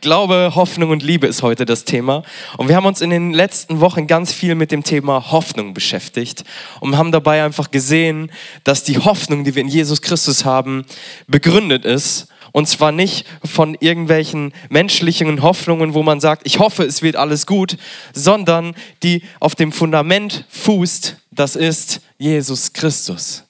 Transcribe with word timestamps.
Glaube, 0.00 0.52
Hoffnung 0.54 0.90
und 0.90 1.02
Liebe 1.02 1.26
ist 1.26 1.42
heute 1.42 1.64
das 1.64 1.84
Thema. 1.84 2.22
Und 2.56 2.68
wir 2.68 2.76
haben 2.76 2.86
uns 2.86 3.00
in 3.00 3.10
den 3.10 3.32
letzten 3.32 3.80
Wochen 3.80 4.06
ganz 4.06 4.32
viel 4.32 4.54
mit 4.54 4.70
dem 4.70 4.84
Thema 4.84 5.32
Hoffnung 5.32 5.74
beschäftigt 5.74 6.44
und 6.80 6.96
haben 6.96 7.12
dabei 7.12 7.42
einfach 7.44 7.70
gesehen, 7.70 8.30
dass 8.64 8.84
die 8.84 8.98
Hoffnung, 8.98 9.44
die 9.44 9.54
wir 9.54 9.62
in 9.62 9.68
Jesus 9.68 10.02
Christus 10.02 10.44
haben, 10.44 10.84
begründet 11.26 11.84
ist. 11.84 12.28
Und 12.52 12.68
zwar 12.68 12.92
nicht 12.92 13.26
von 13.44 13.76
irgendwelchen 13.80 14.52
menschlichen 14.68 15.42
Hoffnungen, 15.42 15.94
wo 15.94 16.02
man 16.02 16.20
sagt, 16.20 16.42
ich 16.46 16.58
hoffe, 16.58 16.84
es 16.84 17.02
wird 17.02 17.16
alles 17.16 17.46
gut, 17.46 17.76
sondern 18.12 18.74
die 19.02 19.22
auf 19.40 19.54
dem 19.54 19.72
Fundament 19.72 20.44
fußt, 20.50 21.16
das 21.30 21.56
ist 21.56 22.02
Jesus 22.18 22.72
Christus. 22.72 23.44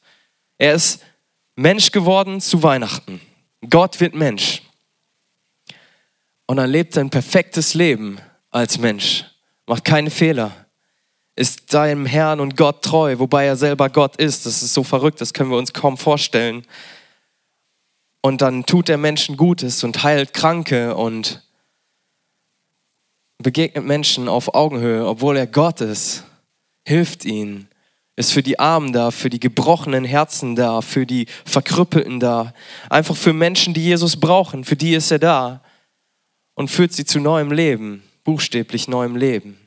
Er 0.56 0.74
ist 0.74 1.02
Mensch 1.56 1.90
geworden 1.90 2.40
zu 2.40 2.62
Weihnachten. 2.62 3.20
Gott 3.68 4.00
wird 4.00 4.14
Mensch 4.14 4.62
und 6.46 6.58
er 6.58 6.66
lebt 6.66 6.96
ein 6.98 7.10
perfektes 7.10 7.74
Leben 7.74 8.18
als 8.50 8.78
Mensch, 8.78 9.24
macht 9.66 9.84
keine 9.84 10.10
Fehler, 10.10 10.52
ist 11.34 11.70
seinem 11.70 12.04
Herrn 12.06 12.40
und 12.40 12.56
Gott 12.56 12.82
treu, 12.82 13.18
wobei 13.18 13.46
er 13.46 13.56
selber 13.56 13.88
Gott 13.88 14.16
ist. 14.16 14.44
Das 14.44 14.62
ist 14.62 14.74
so 14.74 14.84
verrückt, 14.84 15.20
das 15.20 15.32
können 15.32 15.50
wir 15.50 15.56
uns 15.56 15.72
kaum 15.72 15.96
vorstellen. 15.96 16.66
Und 18.20 18.42
dann 18.42 18.66
tut 18.66 18.88
er 18.88 18.98
Menschen 18.98 19.36
Gutes 19.36 19.82
und 19.82 20.02
heilt 20.02 20.34
Kranke 20.34 20.94
und 20.94 21.42
begegnet 23.38 23.84
Menschen 23.84 24.28
auf 24.28 24.54
Augenhöhe, 24.54 25.06
obwohl 25.06 25.36
er 25.36 25.46
Gott 25.46 25.80
ist, 25.80 26.24
hilft 26.86 27.24
ihnen, 27.24 27.68
ist 28.14 28.32
für 28.32 28.42
die 28.42 28.60
Armen 28.60 28.92
da, 28.92 29.10
für 29.10 29.30
die 29.30 29.40
gebrochenen 29.40 30.04
Herzen 30.04 30.54
da, 30.54 30.82
für 30.82 31.06
die 31.06 31.26
Verkrüppelten 31.44 32.20
da, 32.20 32.52
einfach 32.90 33.16
für 33.16 33.32
Menschen, 33.32 33.74
die 33.74 33.82
Jesus 33.82 34.20
brauchen, 34.20 34.64
für 34.64 34.76
die 34.76 34.94
ist 34.94 35.10
er 35.10 35.18
da 35.18 35.62
und 36.62 36.68
führt 36.68 36.92
sie 36.92 37.04
zu 37.04 37.18
neuem 37.18 37.50
Leben, 37.50 38.04
buchstäblich 38.22 38.86
neuem 38.86 39.16
Leben. 39.16 39.58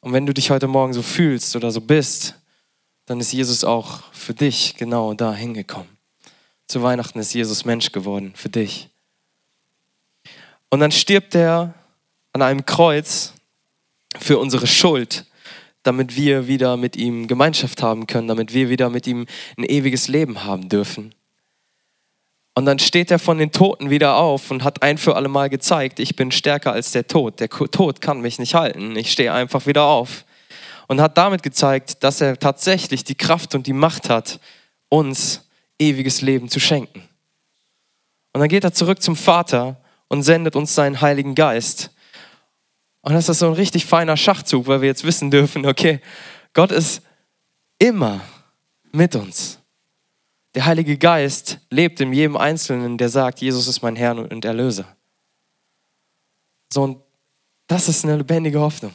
Und 0.00 0.12
wenn 0.12 0.26
du 0.26 0.34
dich 0.34 0.50
heute 0.50 0.66
Morgen 0.66 0.92
so 0.92 1.00
fühlst 1.00 1.56
oder 1.56 1.70
so 1.70 1.80
bist, 1.80 2.34
dann 3.06 3.20
ist 3.20 3.32
Jesus 3.32 3.64
auch 3.64 4.02
für 4.12 4.34
dich 4.34 4.76
genau 4.76 5.14
da 5.14 5.32
hingekommen. 5.32 5.88
Zu 6.66 6.82
Weihnachten 6.82 7.18
ist 7.20 7.32
Jesus 7.32 7.64
Mensch 7.64 7.90
geworden, 7.90 8.34
für 8.36 8.50
dich. 8.50 8.90
Und 10.68 10.80
dann 10.80 10.92
stirbt 10.92 11.34
er 11.34 11.72
an 12.34 12.42
einem 12.42 12.66
Kreuz 12.66 13.32
für 14.18 14.36
unsere 14.36 14.66
Schuld, 14.66 15.24
damit 15.84 16.16
wir 16.16 16.48
wieder 16.48 16.76
mit 16.76 16.96
ihm 16.96 17.28
Gemeinschaft 17.28 17.82
haben 17.82 18.06
können, 18.06 18.28
damit 18.28 18.52
wir 18.52 18.68
wieder 18.68 18.90
mit 18.90 19.06
ihm 19.06 19.24
ein 19.56 19.64
ewiges 19.64 20.06
Leben 20.08 20.44
haben 20.44 20.68
dürfen. 20.68 21.14
Und 22.58 22.64
dann 22.64 22.78
steht 22.78 23.10
er 23.10 23.18
von 23.18 23.36
den 23.36 23.52
Toten 23.52 23.90
wieder 23.90 24.16
auf 24.16 24.50
und 24.50 24.64
hat 24.64 24.82
ein 24.82 24.96
für 24.96 25.14
alle 25.14 25.28
Mal 25.28 25.50
gezeigt, 25.50 26.00
ich 26.00 26.16
bin 26.16 26.32
stärker 26.32 26.72
als 26.72 26.90
der 26.90 27.06
Tod. 27.06 27.38
Der 27.38 27.50
Tod 27.50 28.00
kann 28.00 28.22
mich 28.22 28.38
nicht 28.38 28.54
halten. 28.54 28.96
Ich 28.96 29.12
stehe 29.12 29.30
einfach 29.30 29.66
wieder 29.66 29.84
auf. 29.84 30.24
Und 30.88 31.02
hat 31.02 31.18
damit 31.18 31.42
gezeigt, 31.42 32.02
dass 32.02 32.22
er 32.22 32.38
tatsächlich 32.38 33.04
die 33.04 33.14
Kraft 33.14 33.54
und 33.54 33.66
die 33.66 33.74
Macht 33.74 34.08
hat, 34.08 34.40
uns 34.88 35.46
ewiges 35.78 36.22
Leben 36.22 36.48
zu 36.48 36.58
schenken. 36.58 37.06
Und 38.32 38.40
dann 38.40 38.48
geht 38.48 38.64
er 38.64 38.72
zurück 38.72 39.02
zum 39.02 39.16
Vater 39.16 39.76
und 40.08 40.22
sendet 40.22 40.56
uns 40.56 40.74
seinen 40.74 41.02
Heiligen 41.02 41.34
Geist. 41.34 41.90
Und 43.02 43.12
das 43.12 43.28
ist 43.28 43.40
so 43.40 43.48
ein 43.48 43.52
richtig 43.52 43.84
feiner 43.84 44.16
Schachzug, 44.16 44.66
weil 44.66 44.80
wir 44.80 44.88
jetzt 44.88 45.04
wissen 45.04 45.30
dürfen, 45.30 45.66
okay, 45.66 46.00
Gott 46.54 46.72
ist 46.72 47.02
immer 47.78 48.22
mit 48.92 49.14
uns. 49.14 49.58
Der 50.56 50.64
Heilige 50.64 50.96
Geist 50.96 51.58
lebt 51.68 52.00
in 52.00 52.14
jedem 52.14 52.34
Einzelnen, 52.34 52.96
der 52.96 53.10
sagt, 53.10 53.42
Jesus 53.42 53.68
ist 53.68 53.82
mein 53.82 53.94
Herr 53.94 54.16
und 54.16 54.42
Erlöser. 54.42 54.96
So, 56.72 56.82
und 56.82 57.02
das 57.66 57.90
ist 57.90 58.04
eine 58.04 58.16
lebendige 58.16 58.58
Hoffnung. 58.58 58.94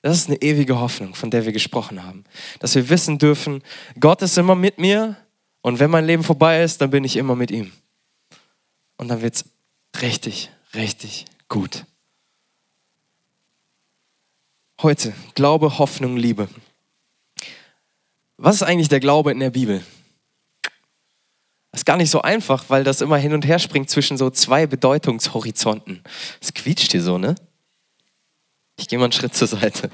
Das 0.00 0.16
ist 0.16 0.28
eine 0.28 0.40
ewige 0.40 0.80
Hoffnung, 0.80 1.14
von 1.14 1.30
der 1.30 1.44
wir 1.44 1.52
gesprochen 1.52 2.02
haben. 2.02 2.24
Dass 2.60 2.74
wir 2.74 2.88
wissen 2.88 3.18
dürfen, 3.18 3.62
Gott 4.00 4.22
ist 4.22 4.38
immer 4.38 4.54
mit 4.54 4.78
mir 4.78 5.16
und 5.60 5.80
wenn 5.80 5.90
mein 5.90 6.06
Leben 6.06 6.24
vorbei 6.24 6.62
ist, 6.62 6.80
dann 6.80 6.88
bin 6.88 7.04
ich 7.04 7.16
immer 7.16 7.36
mit 7.36 7.50
ihm. 7.50 7.70
Und 8.96 9.08
dann 9.08 9.20
wird 9.20 9.34
es 9.34 9.44
richtig, 10.00 10.50
richtig 10.74 11.26
gut. 11.50 11.84
Heute 14.80 15.12
Glaube, 15.34 15.78
Hoffnung, 15.78 16.16
Liebe. 16.16 16.48
Was 18.38 18.56
ist 18.56 18.62
eigentlich 18.62 18.88
der 18.88 19.00
Glaube 19.00 19.30
in 19.30 19.40
der 19.40 19.50
Bibel? 19.50 19.84
Das 21.74 21.80
ist 21.80 21.86
gar 21.86 21.96
nicht 21.96 22.10
so 22.10 22.22
einfach, 22.22 22.66
weil 22.68 22.84
das 22.84 23.00
immer 23.00 23.16
hin 23.16 23.32
und 23.32 23.44
her 23.44 23.58
springt 23.58 23.90
zwischen 23.90 24.16
so 24.16 24.30
zwei 24.30 24.68
Bedeutungshorizonten. 24.68 26.04
Es 26.40 26.54
quietscht 26.54 26.92
hier 26.92 27.02
so, 27.02 27.18
ne? 27.18 27.34
Ich 28.76 28.86
gehe 28.86 28.96
mal 28.96 29.06
einen 29.06 29.12
Schritt 29.12 29.34
zur 29.34 29.48
Seite. 29.48 29.90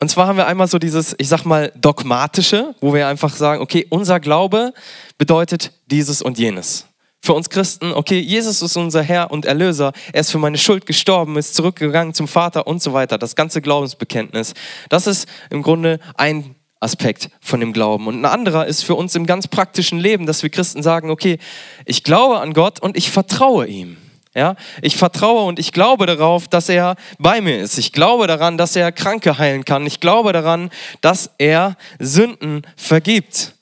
Und 0.00 0.08
zwar 0.08 0.26
haben 0.26 0.36
wir 0.36 0.48
einmal 0.48 0.66
so 0.66 0.80
dieses, 0.80 1.14
ich 1.18 1.28
sag 1.28 1.44
mal, 1.44 1.70
dogmatische, 1.76 2.74
wo 2.80 2.92
wir 2.92 3.06
einfach 3.06 3.36
sagen, 3.36 3.62
okay, 3.62 3.86
unser 3.88 4.18
Glaube 4.18 4.74
bedeutet 5.16 5.70
dieses 5.86 6.20
und 6.20 6.36
jenes. 6.36 6.86
Für 7.20 7.34
uns 7.34 7.50
Christen, 7.50 7.92
okay, 7.92 8.18
Jesus 8.18 8.62
ist 8.62 8.76
unser 8.76 9.04
Herr 9.04 9.30
und 9.30 9.44
Erlöser, 9.44 9.92
er 10.12 10.22
ist 10.22 10.32
für 10.32 10.38
meine 10.38 10.58
Schuld 10.58 10.86
gestorben, 10.86 11.36
ist 11.36 11.54
zurückgegangen 11.54 12.14
zum 12.14 12.26
Vater 12.26 12.66
und 12.66 12.82
so 12.82 12.92
weiter. 12.92 13.16
Das 13.16 13.36
ganze 13.36 13.62
Glaubensbekenntnis. 13.62 14.54
Das 14.88 15.06
ist 15.06 15.28
im 15.50 15.62
Grunde 15.62 16.00
ein 16.16 16.56
Aspekt 16.82 17.30
von 17.40 17.60
dem 17.60 17.72
Glauben. 17.72 18.06
Und 18.06 18.20
ein 18.20 18.24
anderer 18.24 18.66
ist 18.66 18.82
für 18.82 18.94
uns 18.94 19.14
im 19.14 19.26
ganz 19.26 19.48
praktischen 19.48 19.98
Leben, 19.98 20.26
dass 20.26 20.42
wir 20.42 20.50
Christen 20.50 20.82
sagen, 20.82 21.10
okay, 21.10 21.38
ich 21.84 22.02
glaube 22.02 22.40
an 22.40 22.54
Gott 22.54 22.80
und 22.80 22.96
ich 22.96 23.10
vertraue 23.10 23.66
ihm. 23.66 23.96
Ja, 24.34 24.56
ich 24.80 24.96
vertraue 24.96 25.42
und 25.42 25.58
ich 25.58 25.72
glaube 25.72 26.06
darauf, 26.06 26.48
dass 26.48 26.70
er 26.70 26.96
bei 27.18 27.42
mir 27.42 27.60
ist. 27.60 27.76
Ich 27.76 27.92
glaube 27.92 28.26
daran, 28.26 28.56
dass 28.56 28.74
er 28.76 28.90
Kranke 28.90 29.36
heilen 29.36 29.66
kann. 29.66 29.86
Ich 29.86 30.00
glaube 30.00 30.32
daran, 30.32 30.70
dass 31.02 31.30
er 31.36 31.76
Sünden 31.98 32.62
vergibt, 32.74 33.56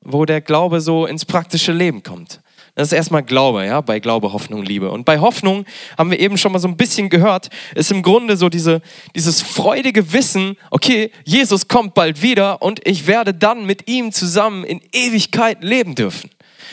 wo 0.00 0.24
der 0.24 0.42
Glaube 0.42 0.80
so 0.80 1.06
ins 1.06 1.24
praktische 1.24 1.72
Leben 1.72 2.04
kommt. 2.04 2.40
Das 2.74 2.88
ist 2.88 2.92
erstmal 2.92 3.22
Glaube, 3.22 3.66
ja, 3.66 3.80
bei 3.80 4.00
Glaube, 4.00 4.32
Hoffnung, 4.32 4.62
Liebe. 4.62 4.90
Und 4.90 5.04
bei 5.04 5.18
Hoffnung 5.18 5.64
haben 5.98 6.10
wir 6.10 6.20
eben 6.20 6.38
schon 6.38 6.52
mal 6.52 6.58
so 6.58 6.68
ein 6.68 6.76
bisschen 6.76 7.08
gehört, 7.08 7.50
ist 7.74 7.90
im 7.90 8.02
Grunde 8.02 8.36
so 8.36 8.48
diese, 8.48 8.80
dieses 9.14 9.42
freudige 9.42 10.12
Wissen, 10.12 10.56
okay, 10.70 11.10
Jesus 11.24 11.68
kommt 11.68 11.94
bald 11.94 12.22
wieder 12.22 12.62
und 12.62 12.86
ich 12.86 13.06
werde 13.06 13.34
dann 13.34 13.66
mit 13.66 13.88
ihm 13.88 14.12
zusammen 14.12 14.64
in 14.64 14.80
Ewigkeit 14.92 15.62
leben 15.62 15.94
dürfen. 15.94 16.30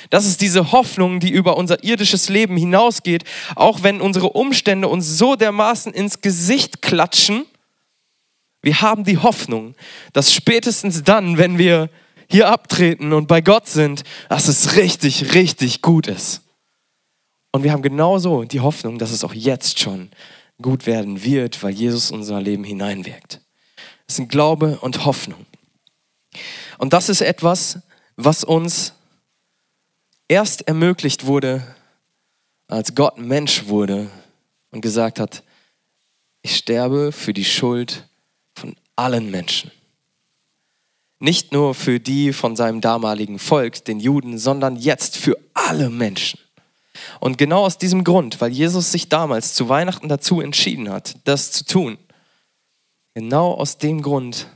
Das 0.10 0.26
ist 0.26 0.42
diese 0.42 0.72
Hoffnung, 0.72 1.20
die 1.20 1.32
über 1.32 1.58
unser 1.58 1.84
irdisches 1.84 2.30
Leben 2.30 2.56
hinausgeht, 2.58 3.24
auch 3.56 3.84
wenn 3.84 4.00
unsere 4.02 4.30
Umstände 4.30 4.88
uns 4.88 5.18
so 5.18 5.36
dermaßen 5.36 5.94
ins 5.94 6.22
Gesicht 6.22 6.82
klatschen. 6.82 7.46
Wir 8.62 8.82
haben 8.82 9.04
die 9.04 9.18
Hoffnung, 9.18 9.76
dass 10.14 10.34
spätestens 10.34 11.04
dann, 11.04 11.38
wenn 11.38 11.58
wir 11.58 11.90
hier 12.30 12.50
abtreten 12.50 13.14
und 13.14 13.28
bei 13.28 13.42
Gott 13.42 13.68
sind, 13.68 14.04
dass 14.30 14.48
es 14.48 14.76
richtig, 14.76 15.34
richtig 15.34 15.82
gut 15.82 16.08
ist. 16.08 16.42
Und 17.52 17.64
wir 17.64 17.72
haben 17.72 17.82
genauso 17.82 18.44
die 18.44 18.60
Hoffnung, 18.60 19.00
dass 19.00 19.12
es 19.12 19.24
auch 19.24 19.34
jetzt 19.34 19.80
schon 19.80 20.12
gut 20.62 20.86
werden 20.86 21.24
wird, 21.24 21.64
weil 21.64 21.72
Jesus 21.72 22.12
unser 22.12 22.42
Leben 22.42 22.64
hineinwirkt. 22.64 23.42
Es 24.08 24.16
sind 24.16 24.30
Glaube 24.30 24.80
und 24.82 25.06
Hoffnung. 25.06 25.46
Und 26.78 26.94
das 26.94 27.10
ist 27.10 27.22
etwas, 27.22 27.80
was 28.16 28.44
uns 28.44 28.94
erst 30.28 30.68
ermöglicht 30.68 31.26
wurde, 31.26 31.76
als 32.68 32.96
Gott 32.96 33.18
Mensch 33.18 33.68
wurde 33.68 34.10
und 34.72 34.82
gesagt 34.82 35.20
hat, 35.20 35.44
ich 36.42 36.56
sterbe 36.58 37.12
für 37.12 37.34
die 37.34 37.46
Schuld 37.46 38.08
von 38.56 38.76
allen 38.96 39.32
Menschen. 39.32 39.72
Nicht 41.20 41.52
nur 41.52 41.74
für 41.74 42.00
die 42.00 42.32
von 42.32 42.56
seinem 42.56 42.82
damaligen 42.82 43.40
Volk, 43.40 43.84
den 43.86 44.00
Juden, 44.00 44.38
sondern 44.38 44.76
jetzt 44.76 45.18
für 45.18 45.38
alle 45.54 45.90
Menschen. 45.90 46.40
Und 47.20 47.38
genau 47.38 47.64
aus 47.64 47.78
diesem 47.78 48.04
Grund, 48.04 48.40
weil 48.42 48.52
Jesus 48.52 48.92
sich 48.92 49.10
damals 49.10 49.54
zu 49.54 49.70
Weihnachten 49.70 50.10
dazu 50.10 50.42
entschieden 50.42 50.90
hat, 50.90 51.16
das 51.24 51.52
zu 51.52 51.66
tun, 51.66 51.98
genau 53.14 53.54
aus 53.54 53.78
dem 53.78 54.02
Grund 54.02 54.48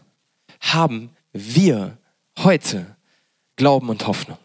haben 0.60 1.10
wir 1.34 1.98
heute 2.40 2.96
Glauben 3.56 3.90
und 3.90 4.08
Hoffnung. 4.08 4.38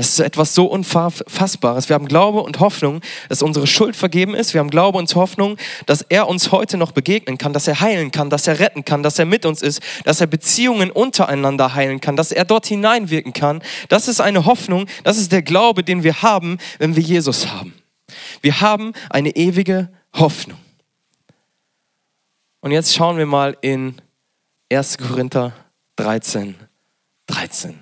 Es 0.00 0.10
ist 0.10 0.20
etwas 0.20 0.54
so 0.54 0.66
Unfassbares. 0.66 1.88
Wir 1.88 1.94
haben 1.94 2.06
Glaube 2.06 2.42
und 2.42 2.60
Hoffnung, 2.60 3.00
dass 3.28 3.42
unsere 3.42 3.66
Schuld 3.66 3.96
vergeben 3.96 4.36
ist. 4.36 4.54
Wir 4.54 4.60
haben 4.60 4.70
Glaube 4.70 4.96
und 4.96 5.12
Hoffnung, 5.16 5.56
dass 5.86 6.02
er 6.02 6.28
uns 6.28 6.52
heute 6.52 6.76
noch 6.76 6.92
begegnen 6.92 7.36
kann, 7.36 7.52
dass 7.52 7.66
er 7.66 7.80
heilen 7.80 8.12
kann, 8.12 8.30
dass 8.30 8.46
er 8.46 8.60
retten 8.60 8.84
kann, 8.84 9.02
dass 9.02 9.18
er 9.18 9.24
mit 9.24 9.44
uns 9.44 9.60
ist, 9.60 9.82
dass 10.04 10.20
er 10.20 10.28
Beziehungen 10.28 10.92
untereinander 10.92 11.74
heilen 11.74 12.00
kann, 12.00 12.14
dass 12.14 12.30
er 12.30 12.44
dort 12.44 12.66
hineinwirken 12.66 13.32
kann. 13.32 13.60
Das 13.88 14.06
ist 14.06 14.20
eine 14.20 14.44
Hoffnung, 14.44 14.86
das 15.02 15.18
ist 15.18 15.32
der 15.32 15.42
Glaube, 15.42 15.82
den 15.82 16.04
wir 16.04 16.22
haben, 16.22 16.58
wenn 16.78 16.94
wir 16.94 17.02
Jesus 17.02 17.48
haben. 17.48 17.74
Wir 18.40 18.60
haben 18.60 18.92
eine 19.10 19.30
ewige 19.34 19.88
Hoffnung. 20.14 20.58
Und 22.60 22.70
jetzt 22.70 22.94
schauen 22.94 23.18
wir 23.18 23.26
mal 23.26 23.56
in 23.62 24.00
1. 24.70 24.98
Korinther 24.98 25.54
13, 25.96 26.54
13. 27.28 27.78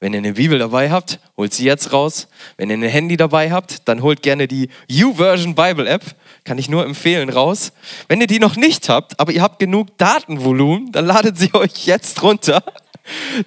Wenn 0.00 0.12
ihr 0.12 0.18
eine 0.18 0.32
Bibel 0.34 0.58
dabei 0.58 0.90
habt, 0.90 1.18
holt 1.36 1.54
sie 1.54 1.64
jetzt 1.64 1.92
raus. 1.92 2.28
Wenn 2.56 2.68
ihr 2.68 2.76
ein 2.76 2.82
Handy 2.82 3.16
dabei 3.16 3.50
habt, 3.50 3.88
dann 3.88 4.02
holt 4.02 4.22
gerne 4.22 4.48
die 4.48 4.68
YouVersion 4.88 5.54
Bible 5.54 5.88
App. 5.88 6.02
Kann 6.44 6.58
ich 6.58 6.68
nur 6.68 6.84
empfehlen, 6.84 7.30
raus. 7.30 7.72
Wenn 8.08 8.20
ihr 8.20 8.26
die 8.26 8.38
noch 8.38 8.56
nicht 8.56 8.88
habt, 8.88 9.18
aber 9.18 9.32
ihr 9.32 9.40
habt 9.40 9.58
genug 9.58 9.96
Datenvolumen, 9.96 10.92
dann 10.92 11.06
ladet 11.06 11.38
sie 11.38 11.54
euch 11.54 11.86
jetzt 11.86 12.22
runter. 12.22 12.62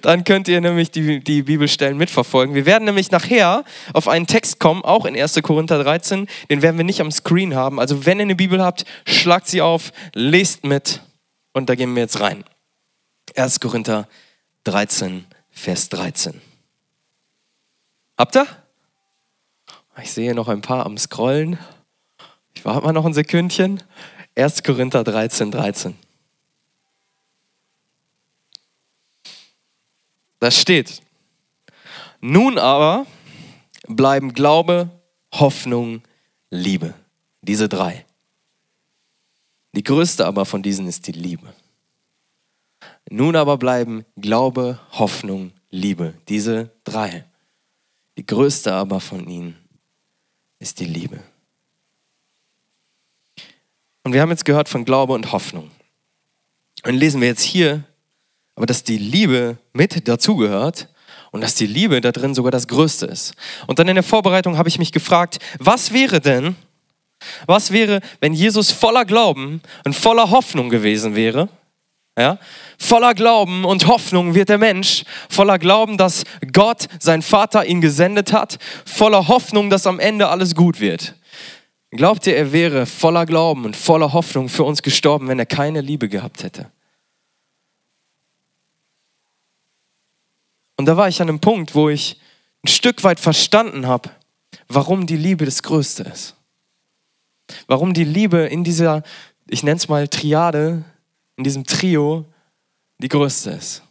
Dann 0.02 0.24
könnt 0.24 0.48
ihr 0.48 0.60
nämlich 0.60 0.90
die, 0.90 1.20
die 1.20 1.42
Bibelstellen 1.42 1.98
mitverfolgen. 1.98 2.54
Wir 2.54 2.66
werden 2.66 2.84
nämlich 2.84 3.10
nachher 3.10 3.64
auf 3.92 4.08
einen 4.08 4.26
Text 4.26 4.60
kommen, 4.60 4.84
auch 4.84 5.04
in 5.04 5.16
1. 5.16 5.40
Korinther 5.42 5.82
13. 5.82 6.28
Den 6.50 6.62
werden 6.62 6.76
wir 6.76 6.84
nicht 6.84 7.00
am 7.00 7.10
Screen 7.10 7.54
haben. 7.54 7.80
Also 7.80 8.06
wenn 8.06 8.18
ihr 8.18 8.22
eine 8.22 8.36
Bibel 8.36 8.62
habt, 8.62 8.84
schlagt 9.06 9.48
sie 9.48 9.60
auf, 9.60 9.92
lest 10.14 10.64
mit 10.64 11.02
und 11.52 11.68
da 11.68 11.74
gehen 11.74 11.94
wir 11.94 12.02
jetzt 12.02 12.20
rein. 12.20 12.44
1. 13.36 13.60
Korinther 13.60 14.08
13, 14.64 15.24
Vers 15.58 15.88
13. 15.88 16.40
Habt 18.16 18.36
ihr? 18.36 18.46
Ich 20.00 20.12
sehe 20.12 20.32
noch 20.32 20.46
ein 20.46 20.60
paar 20.60 20.86
am 20.86 20.96
Scrollen. 20.96 21.58
Ich 22.54 22.64
warte 22.64 22.86
mal 22.86 22.92
noch 22.92 23.04
ein 23.04 23.12
Sekündchen. 23.12 23.82
1. 24.36 24.62
Korinther 24.62 25.02
13, 25.02 25.50
13. 25.50 25.98
Da 30.38 30.52
steht, 30.52 31.02
nun 32.20 32.56
aber 32.56 33.04
bleiben 33.88 34.34
Glaube, 34.34 34.88
Hoffnung, 35.32 36.02
Liebe. 36.50 36.94
Diese 37.42 37.68
drei. 37.68 38.06
Die 39.72 39.82
größte 39.82 40.24
aber 40.24 40.46
von 40.46 40.62
diesen 40.62 40.86
ist 40.86 41.08
die 41.08 41.12
Liebe. 41.12 41.52
Nun 43.10 43.36
aber 43.36 43.56
bleiben 43.56 44.04
Glaube, 44.16 44.78
Hoffnung, 44.92 45.52
Liebe. 45.70 46.14
Diese 46.28 46.70
drei. 46.84 47.24
Die 48.16 48.26
größte 48.26 48.72
aber 48.72 49.00
von 49.00 49.28
ihnen 49.28 49.56
ist 50.58 50.80
die 50.80 50.84
Liebe. 50.84 51.20
Und 54.02 54.12
wir 54.12 54.20
haben 54.20 54.30
jetzt 54.30 54.44
gehört 54.44 54.68
von 54.68 54.84
Glaube 54.84 55.12
und 55.12 55.32
Hoffnung. 55.32 55.70
Und 56.84 56.94
lesen 56.94 57.20
wir 57.20 57.28
jetzt 57.28 57.42
hier, 57.42 57.84
aber 58.54 58.66
dass 58.66 58.84
die 58.84 58.98
Liebe 58.98 59.58
mit 59.72 60.08
dazugehört 60.08 60.88
und 61.30 61.40
dass 61.40 61.54
die 61.54 61.66
Liebe 61.66 62.00
da 62.00 62.12
drin 62.12 62.34
sogar 62.34 62.50
das 62.50 62.68
Größte 62.68 63.06
ist. 63.06 63.34
Und 63.66 63.78
dann 63.78 63.88
in 63.88 63.94
der 63.94 64.02
Vorbereitung 64.02 64.56
habe 64.56 64.68
ich 64.68 64.78
mich 64.78 64.92
gefragt, 64.92 65.38
was 65.58 65.92
wäre 65.92 66.20
denn, 66.20 66.56
was 67.46 67.70
wäre, 67.70 68.00
wenn 68.20 68.32
Jesus 68.32 68.70
voller 68.70 69.04
Glauben 69.04 69.60
und 69.84 69.94
voller 69.94 70.30
Hoffnung 70.30 70.70
gewesen 70.70 71.14
wäre? 71.14 71.48
Ja? 72.18 72.38
Voller 72.78 73.14
Glauben 73.14 73.64
und 73.64 73.86
Hoffnung 73.86 74.34
wird 74.34 74.48
der 74.48 74.58
Mensch, 74.58 75.04
voller 75.28 75.58
Glauben, 75.58 75.96
dass 75.96 76.24
Gott, 76.52 76.88
sein 76.98 77.22
Vater, 77.22 77.64
ihn 77.64 77.80
gesendet 77.80 78.32
hat, 78.32 78.58
voller 78.84 79.28
Hoffnung, 79.28 79.70
dass 79.70 79.86
am 79.86 80.00
Ende 80.00 80.28
alles 80.28 80.56
gut 80.56 80.80
wird. 80.80 81.14
Glaubt 81.90 82.26
ihr, 82.26 82.36
er 82.36 82.52
wäre 82.52 82.86
voller 82.86 83.24
Glauben 83.24 83.64
und 83.64 83.76
voller 83.76 84.12
Hoffnung 84.12 84.48
für 84.48 84.64
uns 84.64 84.82
gestorben, 84.82 85.28
wenn 85.28 85.38
er 85.38 85.46
keine 85.46 85.80
Liebe 85.80 86.08
gehabt 86.08 86.42
hätte? 86.42 86.70
Und 90.76 90.86
da 90.86 90.96
war 90.96 91.08
ich 91.08 91.22
an 91.22 91.28
einem 91.28 91.40
Punkt, 91.40 91.74
wo 91.74 91.88
ich 91.88 92.20
ein 92.64 92.68
Stück 92.68 93.04
weit 93.04 93.20
verstanden 93.20 93.86
habe, 93.86 94.10
warum 94.66 95.06
die 95.06 95.16
Liebe 95.16 95.44
das 95.44 95.62
Größte 95.62 96.02
ist. 96.02 96.34
Warum 97.66 97.94
die 97.94 98.04
Liebe 98.04 98.38
in 98.38 98.64
dieser, 98.64 99.02
ich 99.48 99.62
nenne 99.62 99.76
es 99.76 99.88
mal 99.88 100.08
Triade, 100.08 100.84
in 101.38 101.44
diesem 101.44 101.64
Trio 101.64 102.26
die 102.98 103.08
größte 103.08 103.50
ist. 103.50 103.82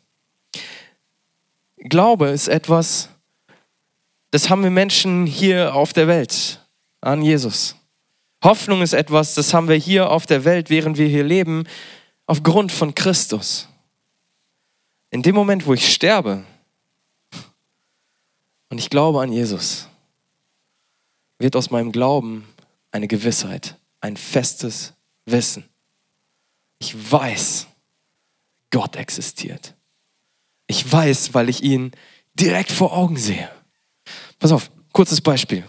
Glaube 1.78 2.28
ist 2.28 2.50
etwas, 2.50 3.10
das 4.32 4.50
haben 4.50 4.64
wir 4.64 4.70
Menschen 4.70 5.26
hier 5.26 5.74
auf 5.74 5.94
der 5.94 6.08
Welt 6.08 6.62
an 7.00 7.22
Jesus. 7.22 7.76
Hoffnung 8.44 8.82
ist 8.82 8.92
etwas, 8.92 9.34
das 9.34 9.54
haben 9.54 9.70
wir 9.70 9.78
hier 9.78 10.12
auf 10.12 10.26
der 10.26 10.44
Welt, 10.44 10.70
während 10.70 10.98
wir 10.98 11.08
hier 11.08 11.24
leben, 11.24 11.64
aufgrund 12.26 12.74
von 12.74 12.94
Christus. 12.94 13.70
In 15.10 15.24
dem 15.24 15.34
Moment, 15.34 15.66
wo 15.66 15.74
ich 15.74 15.92
sterbe 15.92 16.44
und 18.70 18.78
ich 18.78 18.90
glaube 18.90 19.22
an 19.22 19.32
Jesus, 19.32 19.88
wird 21.40 21.56
aus 21.56 21.72
meinem 21.72 21.94
Glauben 21.94 22.46
eine 22.92 23.08
Gewissheit, 23.08 23.78
ein 24.02 24.18
festes 24.18 24.94
Wissen. 25.26 25.64
Ich 26.80 27.12
weiß, 27.12 27.68
Gott 28.72 28.96
existiert. 28.96 29.76
Ich 30.68 30.90
weiß, 30.92 31.34
weil 31.34 31.50
ich 31.50 31.64
ihn 31.64 31.92
direkt 32.34 32.72
vor 32.72 32.94
Augen 32.94 33.18
sehe. 33.18 33.50
Pass 34.40 34.52
auf, 34.52 34.70
kurzes 34.92 35.22
Beispiel. 35.22 35.66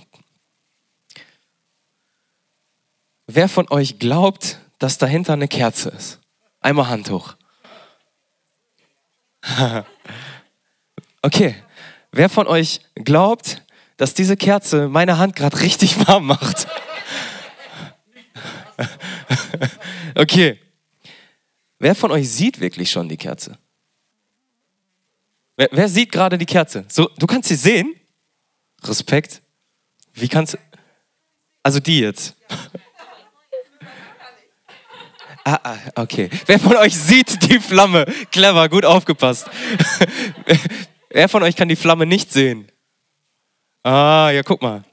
Wer 3.26 3.49
von 3.49 3.70
euch 3.70 3.99
glaubt, 3.99 4.58
dass 4.78 4.99
dahinter 4.99 5.34
eine 5.34 5.49
Kerze 5.49 5.90
ist? 5.90 6.20
Einmal 6.60 6.88
Hand 6.88 7.11
hoch. 7.11 7.37
okay. 11.22 11.54
Wer 12.11 12.28
von 12.28 12.46
euch 12.46 12.81
glaubt, 12.94 13.62
dass 13.96 14.14
diese 14.14 14.37
Kerze 14.37 14.88
meine 14.88 15.19
Hand 15.19 15.37
gerade 15.37 15.61
richtig 15.61 16.06
warm 16.08 16.26
macht? 16.26 16.66
okay. 20.14 20.58
Wer 21.78 21.94
von 21.94 22.10
euch 22.10 22.30
sieht 22.30 22.60
wirklich 22.60 22.90
schon 22.90 23.08
die 23.08 23.16
Kerze? 23.16 23.58
Wer, 25.56 25.69
wer 25.72 25.88
sieht 25.88 26.12
gerade 26.12 26.38
die 26.38 26.46
Kerze? 26.46 26.84
So, 26.88 27.10
du 27.19 27.26
kannst 27.26 27.48
sie 27.48 27.54
sehen? 27.54 27.94
Respekt. 28.84 29.42
Wie 30.12 30.28
kannst 30.28 30.54
du. 30.54 30.58
Also 31.62 31.80
die 31.80 32.00
jetzt. 32.00 32.36
ah, 35.44 35.58
ah, 35.62 35.78
okay. 35.96 36.30
Wer 36.46 36.58
von 36.58 36.76
euch 36.76 36.96
sieht 36.96 37.42
die 37.50 37.58
Flamme? 37.58 38.06
Clever, 38.30 38.69
gut 38.69 38.84
aufgepasst. 38.84 39.48
Wer 41.10 41.28
von 41.28 41.42
euch 41.42 41.56
kann 41.56 41.69
die 41.69 41.76
Flamme 41.76 42.06
nicht 42.06 42.32
sehen? 42.32 42.70
Ah, 43.82 44.30
ja, 44.30 44.42
guck 44.42 44.62
mal. 44.62 44.84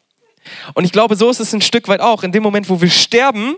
Und 0.74 0.86
ich 0.86 0.92
glaube, 0.92 1.16
so 1.16 1.30
ist 1.30 1.40
es 1.40 1.54
ein 1.54 1.62
Stück 1.62 1.88
weit 1.88 2.02
auch. 2.02 2.24
In 2.24 2.32
dem 2.32 2.44
Moment, 2.44 2.70
wo 2.70 2.80
wir 2.80 2.90
sterben, 2.90 3.56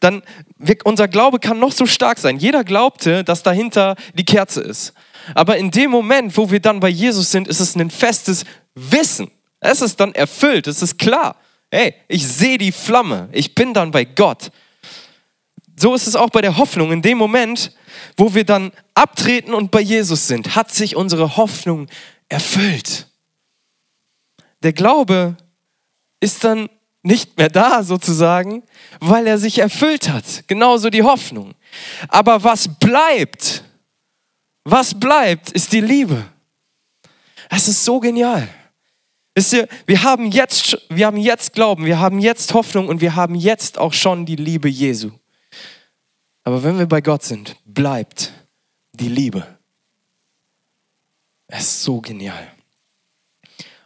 dann 0.00 0.22
wir, 0.58 0.76
unser 0.84 1.08
Glaube 1.08 1.38
kann 1.38 1.58
noch 1.58 1.72
so 1.72 1.86
stark 1.86 2.18
sein. 2.18 2.38
Jeder 2.38 2.64
glaubte, 2.64 3.24
dass 3.24 3.42
dahinter 3.42 3.96
die 4.14 4.24
Kerze 4.24 4.60
ist. 4.60 4.92
Aber 5.34 5.56
in 5.56 5.70
dem 5.70 5.90
Moment, 5.90 6.36
wo 6.36 6.50
wir 6.50 6.60
dann 6.60 6.80
bei 6.80 6.88
Jesus 6.88 7.30
sind, 7.30 7.48
ist 7.48 7.60
es 7.60 7.74
ein 7.76 7.90
festes 7.90 8.44
Wissen. 8.74 9.30
Es 9.60 9.82
ist 9.82 9.98
dann 9.98 10.14
erfüllt, 10.14 10.66
es 10.66 10.82
ist 10.82 10.98
klar. 10.98 11.36
Hey, 11.70 11.94
ich 12.08 12.26
sehe 12.26 12.58
die 12.58 12.72
Flamme, 12.72 13.28
ich 13.32 13.54
bin 13.54 13.74
dann 13.74 13.90
bei 13.90 14.04
Gott. 14.04 14.50
So 15.78 15.94
ist 15.94 16.06
es 16.06 16.16
auch 16.16 16.30
bei 16.30 16.40
der 16.40 16.56
Hoffnung. 16.56 16.92
In 16.92 17.02
dem 17.02 17.18
Moment, 17.18 17.72
wo 18.16 18.34
wir 18.34 18.44
dann 18.44 18.72
abtreten 18.94 19.52
und 19.52 19.70
bei 19.70 19.80
Jesus 19.80 20.26
sind, 20.26 20.56
hat 20.56 20.72
sich 20.72 20.96
unsere 20.96 21.36
Hoffnung 21.36 21.88
erfüllt. 22.28 23.08
Der 24.62 24.72
Glaube 24.72 25.36
ist 26.20 26.44
dann 26.44 26.68
nicht 27.06 27.38
mehr 27.38 27.48
da 27.48 27.82
sozusagen, 27.82 28.62
weil 29.00 29.26
er 29.26 29.38
sich 29.38 29.58
erfüllt 29.58 30.08
hat. 30.08 30.44
Genauso 30.48 30.90
die 30.90 31.02
Hoffnung. 31.02 31.54
Aber 32.08 32.42
was 32.42 32.68
bleibt, 32.68 33.62
was 34.64 34.98
bleibt, 34.98 35.52
ist 35.52 35.72
die 35.72 35.80
Liebe. 35.80 36.24
Es 37.48 37.68
ist 37.68 37.84
so 37.84 38.00
genial. 38.00 38.48
Wisst 39.34 39.52
ihr, 39.52 39.68
wir 39.86 40.02
haben 40.02 40.32
jetzt, 40.32 40.78
wir 40.88 41.06
haben 41.06 41.18
jetzt 41.18 41.52
Glauben, 41.52 41.84
wir 41.84 42.00
haben 42.00 42.18
jetzt 42.18 42.52
Hoffnung 42.54 42.88
und 42.88 43.00
wir 43.00 43.14
haben 43.14 43.34
jetzt 43.34 43.78
auch 43.78 43.92
schon 43.92 44.26
die 44.26 44.36
Liebe 44.36 44.68
Jesu. 44.68 45.12
Aber 46.42 46.62
wenn 46.64 46.78
wir 46.78 46.86
bei 46.86 47.00
Gott 47.00 47.22
sind, 47.22 47.56
bleibt 47.64 48.32
die 48.92 49.08
Liebe. 49.08 49.46
Es 51.46 51.60
ist 51.60 51.82
so 51.82 52.00
genial. 52.00 52.50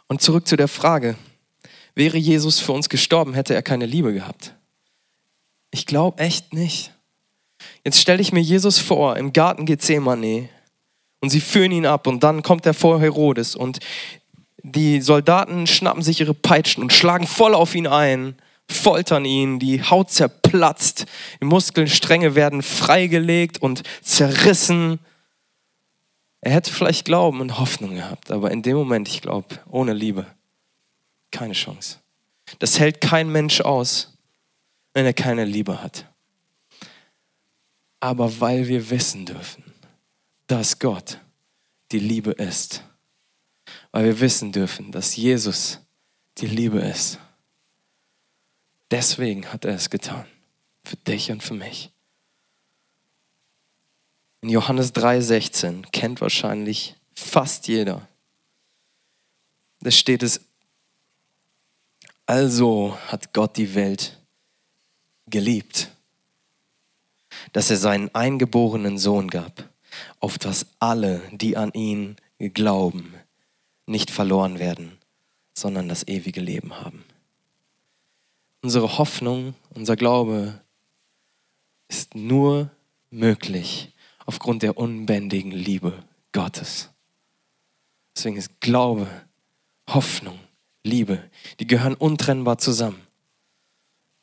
Und 0.07 0.21
zurück 0.21 0.47
zu 0.47 0.55
der 0.55 0.67
Frage, 0.67 1.15
Wäre 1.95 2.17
Jesus 2.17 2.59
für 2.59 2.71
uns 2.71 2.89
gestorben, 2.89 3.33
hätte 3.33 3.53
er 3.53 3.61
keine 3.61 3.85
Liebe 3.85 4.13
gehabt. 4.13 4.55
Ich 5.71 5.85
glaube 5.85 6.19
echt 6.19 6.53
nicht. 6.53 6.93
Jetzt 7.83 7.99
stelle 7.99 8.21
ich 8.21 8.31
mir 8.31 8.41
Jesus 8.41 8.79
vor 8.79 9.17
im 9.17 9.33
Garten 9.33 9.65
Gethsemane 9.65 10.49
und 11.19 11.29
sie 11.29 11.41
führen 11.41 11.71
ihn 11.71 11.85
ab 11.85 12.07
und 12.07 12.23
dann 12.23 12.43
kommt 12.43 12.65
er 12.65 12.73
vor 12.73 12.99
Herodes 12.99 13.55
und 13.55 13.79
die 14.63 15.01
Soldaten 15.01 15.67
schnappen 15.67 16.03
sich 16.03 16.19
ihre 16.19 16.33
Peitschen 16.33 16.83
und 16.83 16.93
schlagen 16.93 17.25
voll 17.25 17.55
auf 17.55 17.73
ihn 17.73 17.87
ein, 17.87 18.35
foltern 18.69 19.25
ihn, 19.25 19.59
die 19.59 19.83
Haut 19.83 20.11
zerplatzt, 20.11 21.05
die 21.41 21.45
Muskelstränge 21.45 22.35
werden 22.35 22.61
freigelegt 22.61 23.61
und 23.61 23.83
zerrissen. 24.01 24.99
Er 26.41 26.53
hätte 26.53 26.71
vielleicht 26.71 27.05
Glauben 27.05 27.41
und 27.41 27.59
Hoffnung 27.59 27.95
gehabt, 27.95 28.31
aber 28.31 28.51
in 28.51 28.61
dem 28.61 28.77
Moment, 28.77 29.07
ich 29.07 29.21
glaube, 29.21 29.59
ohne 29.69 29.93
Liebe 29.93 30.25
keine 31.31 31.53
Chance. 31.53 31.99
Das 32.59 32.79
hält 32.79 33.01
kein 33.01 33.29
Mensch 33.29 33.61
aus, 33.61 34.17
wenn 34.93 35.05
er 35.05 35.13
keine 35.13 35.45
Liebe 35.45 35.81
hat. 35.81 36.05
Aber 37.99 38.39
weil 38.39 38.67
wir 38.67 38.89
wissen 38.89 39.25
dürfen, 39.25 39.63
dass 40.47 40.79
Gott 40.79 41.19
die 41.91 41.99
Liebe 41.99 42.31
ist, 42.31 42.83
weil 43.91 44.05
wir 44.05 44.19
wissen 44.19 44.51
dürfen, 44.51 44.91
dass 44.91 45.15
Jesus 45.15 45.79
die 46.39 46.47
Liebe 46.47 46.79
ist. 46.79 47.19
Deswegen 48.89 49.51
hat 49.53 49.65
er 49.65 49.75
es 49.75 49.89
getan. 49.89 50.25
Für 50.83 50.97
dich 50.97 51.31
und 51.31 51.43
für 51.43 51.53
mich. 51.53 51.91
In 54.41 54.49
Johannes 54.49 54.93
3,16 54.95 55.91
kennt 55.91 56.19
wahrscheinlich 56.19 56.95
fast 57.13 57.67
jeder. 57.67 58.07
Da 59.79 59.91
steht 59.91 60.23
es, 60.23 60.41
also 62.31 62.97
hat 63.07 63.33
Gott 63.33 63.57
die 63.57 63.75
Welt 63.75 64.17
geliebt, 65.27 65.91
dass 67.51 67.69
er 67.69 67.75
seinen 67.75 68.15
eingeborenen 68.15 68.97
Sohn 68.97 69.29
gab, 69.29 69.67
auf 70.21 70.37
dass 70.37 70.65
alle, 70.79 71.21
die 71.33 71.57
an 71.57 71.73
ihn 71.73 72.15
glauben, 72.39 73.15
nicht 73.85 74.11
verloren 74.11 74.59
werden, 74.59 74.97
sondern 75.53 75.89
das 75.89 76.07
ewige 76.07 76.39
Leben 76.39 76.79
haben. 76.79 77.03
Unsere 78.61 78.97
Hoffnung, 78.97 79.53
unser 79.75 79.97
Glaube 79.97 80.61
ist 81.89 82.15
nur 82.15 82.71
möglich 83.09 83.91
aufgrund 84.25 84.63
der 84.63 84.77
unbändigen 84.77 85.51
Liebe 85.51 86.01
Gottes. 86.31 86.91
Deswegen 88.15 88.37
ist 88.37 88.61
Glaube, 88.61 89.09
Hoffnung, 89.89 90.39
Liebe, 90.83 91.29
die 91.59 91.67
gehören 91.67 91.95
untrennbar 91.95 92.57
zusammen. 92.57 93.01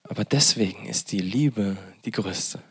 Aber 0.03 0.25
deswegen 0.25 0.87
ist 0.87 1.13
die 1.13 1.21
Liebe 1.21 1.77
die 2.05 2.11
größte. 2.11 2.63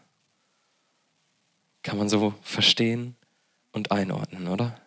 Kann 1.83 1.97
man 1.97 2.09
so 2.09 2.33
verstehen 2.41 3.15
und 3.71 3.91
einordnen, 3.91 4.47
oder? 4.47 4.79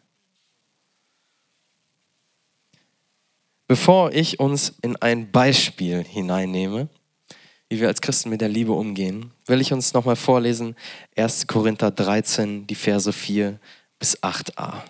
Bevor 3.67 4.13
ich 4.13 4.41
uns 4.41 4.75
in 4.83 4.97
ein 4.97 5.31
Beispiel 5.31 6.03
hineinnehme, 6.03 6.89
wie 7.69 7.81
wir 7.81 7.87
als 7.87 8.01
Christen 8.01 8.29
mit 8.29 8.41
der 8.41 8.49
Liebe 8.49 8.73
umgehen, 8.73 9.31
will 9.47 9.61
ich 9.61 9.73
uns 9.73 9.95
nochmal 9.95 10.17
vorlesen 10.17 10.75
1. 11.17 11.47
Korinther 11.47 11.93
13, 11.93 12.67
die 12.67 12.75
Verse 12.75 13.13
4 13.13 13.61
bis 14.01 14.21
8a. 14.25 14.83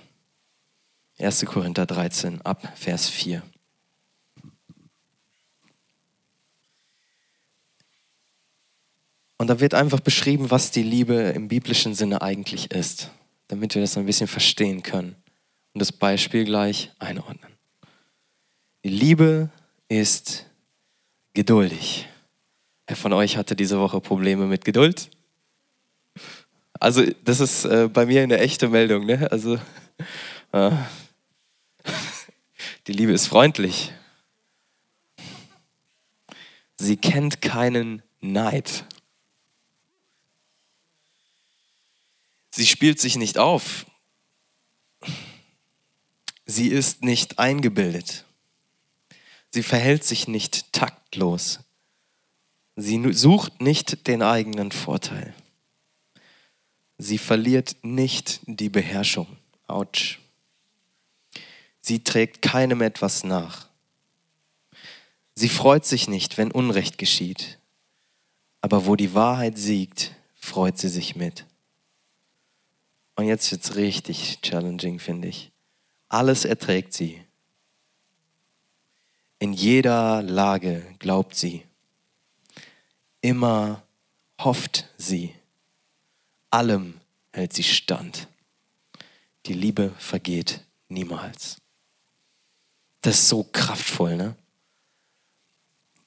1. 1.18 1.44
Korinther 1.44 1.84
13 1.84 2.40
ab 2.40 2.72
Vers 2.74 3.10
4. 3.10 3.42
Und 9.40 9.46
da 9.46 9.58
wird 9.58 9.72
einfach 9.72 10.00
beschrieben, 10.00 10.50
was 10.50 10.70
die 10.70 10.82
Liebe 10.82 11.14
im 11.14 11.48
biblischen 11.48 11.94
Sinne 11.94 12.20
eigentlich 12.20 12.72
ist, 12.72 13.10
damit 13.48 13.74
wir 13.74 13.80
das 13.80 13.96
ein 13.96 14.04
bisschen 14.04 14.26
verstehen 14.26 14.82
können 14.82 15.16
und 15.72 15.78
das 15.78 15.92
Beispiel 15.92 16.44
gleich 16.44 16.92
einordnen. 16.98 17.50
Die 18.84 18.90
Liebe 18.90 19.48
ist 19.88 20.44
geduldig. 21.32 22.06
Wer 22.86 22.96
von 22.96 23.14
euch 23.14 23.38
hatte 23.38 23.56
diese 23.56 23.80
Woche 23.80 24.02
Probleme 24.02 24.44
mit 24.44 24.66
Geduld? 24.66 25.08
Also, 26.78 27.02
das 27.24 27.40
ist 27.40 27.64
äh, 27.64 27.88
bei 27.90 28.04
mir 28.04 28.22
eine 28.22 28.40
echte 28.40 28.68
Meldung. 28.68 29.06
Ne? 29.06 29.26
Also, 29.32 29.58
äh, 30.52 30.70
die 32.86 32.92
Liebe 32.92 33.12
ist 33.12 33.26
freundlich. 33.26 33.90
Sie 36.76 36.98
kennt 36.98 37.40
keinen 37.40 38.02
Neid. 38.20 38.84
Sie 42.50 42.66
spielt 42.66 43.00
sich 43.00 43.16
nicht 43.16 43.38
auf. 43.38 43.86
Sie 46.46 46.68
ist 46.68 47.04
nicht 47.04 47.38
eingebildet. 47.38 48.24
Sie 49.50 49.62
verhält 49.62 50.04
sich 50.04 50.28
nicht 50.28 50.72
taktlos. 50.72 51.60
Sie 52.76 53.12
sucht 53.12 53.60
nicht 53.60 54.06
den 54.06 54.22
eigenen 54.22 54.72
Vorteil. 54.72 55.34
Sie 56.98 57.18
verliert 57.18 57.76
nicht 57.82 58.40
die 58.46 58.68
Beherrschung. 58.68 59.26
Autsch. 59.66 60.18
Sie 61.80 62.02
trägt 62.04 62.42
keinem 62.42 62.82
etwas 62.82 63.24
nach. 63.24 63.68
Sie 65.34 65.48
freut 65.48 65.86
sich 65.86 66.08
nicht, 66.08 66.36
wenn 66.36 66.50
Unrecht 66.50 66.98
geschieht. 66.98 67.58
Aber 68.60 68.86
wo 68.86 68.96
die 68.96 69.14
Wahrheit 69.14 69.56
siegt, 69.56 70.14
freut 70.34 70.78
sie 70.78 70.88
sich 70.88 71.16
mit. 71.16 71.46
Und 73.20 73.26
jetzt 73.26 73.52
wird 73.52 73.62
es 73.62 73.76
richtig 73.76 74.38
challenging, 74.40 74.98
finde 74.98 75.28
ich. 75.28 75.52
Alles 76.08 76.46
erträgt 76.46 76.94
sie. 76.94 77.22
In 79.38 79.52
jeder 79.52 80.22
Lage 80.22 80.86
glaubt 80.98 81.36
sie. 81.36 81.66
Immer 83.20 83.82
hofft 84.40 84.88
sie. 84.96 85.34
Allem 86.48 86.98
hält 87.34 87.52
sie 87.52 87.62
stand. 87.62 88.26
Die 89.44 89.52
Liebe 89.52 89.90
vergeht 89.98 90.64
niemals. 90.88 91.58
Das 93.02 93.18
ist 93.18 93.28
so 93.28 93.44
kraftvoll, 93.44 94.16
ne? 94.16 94.34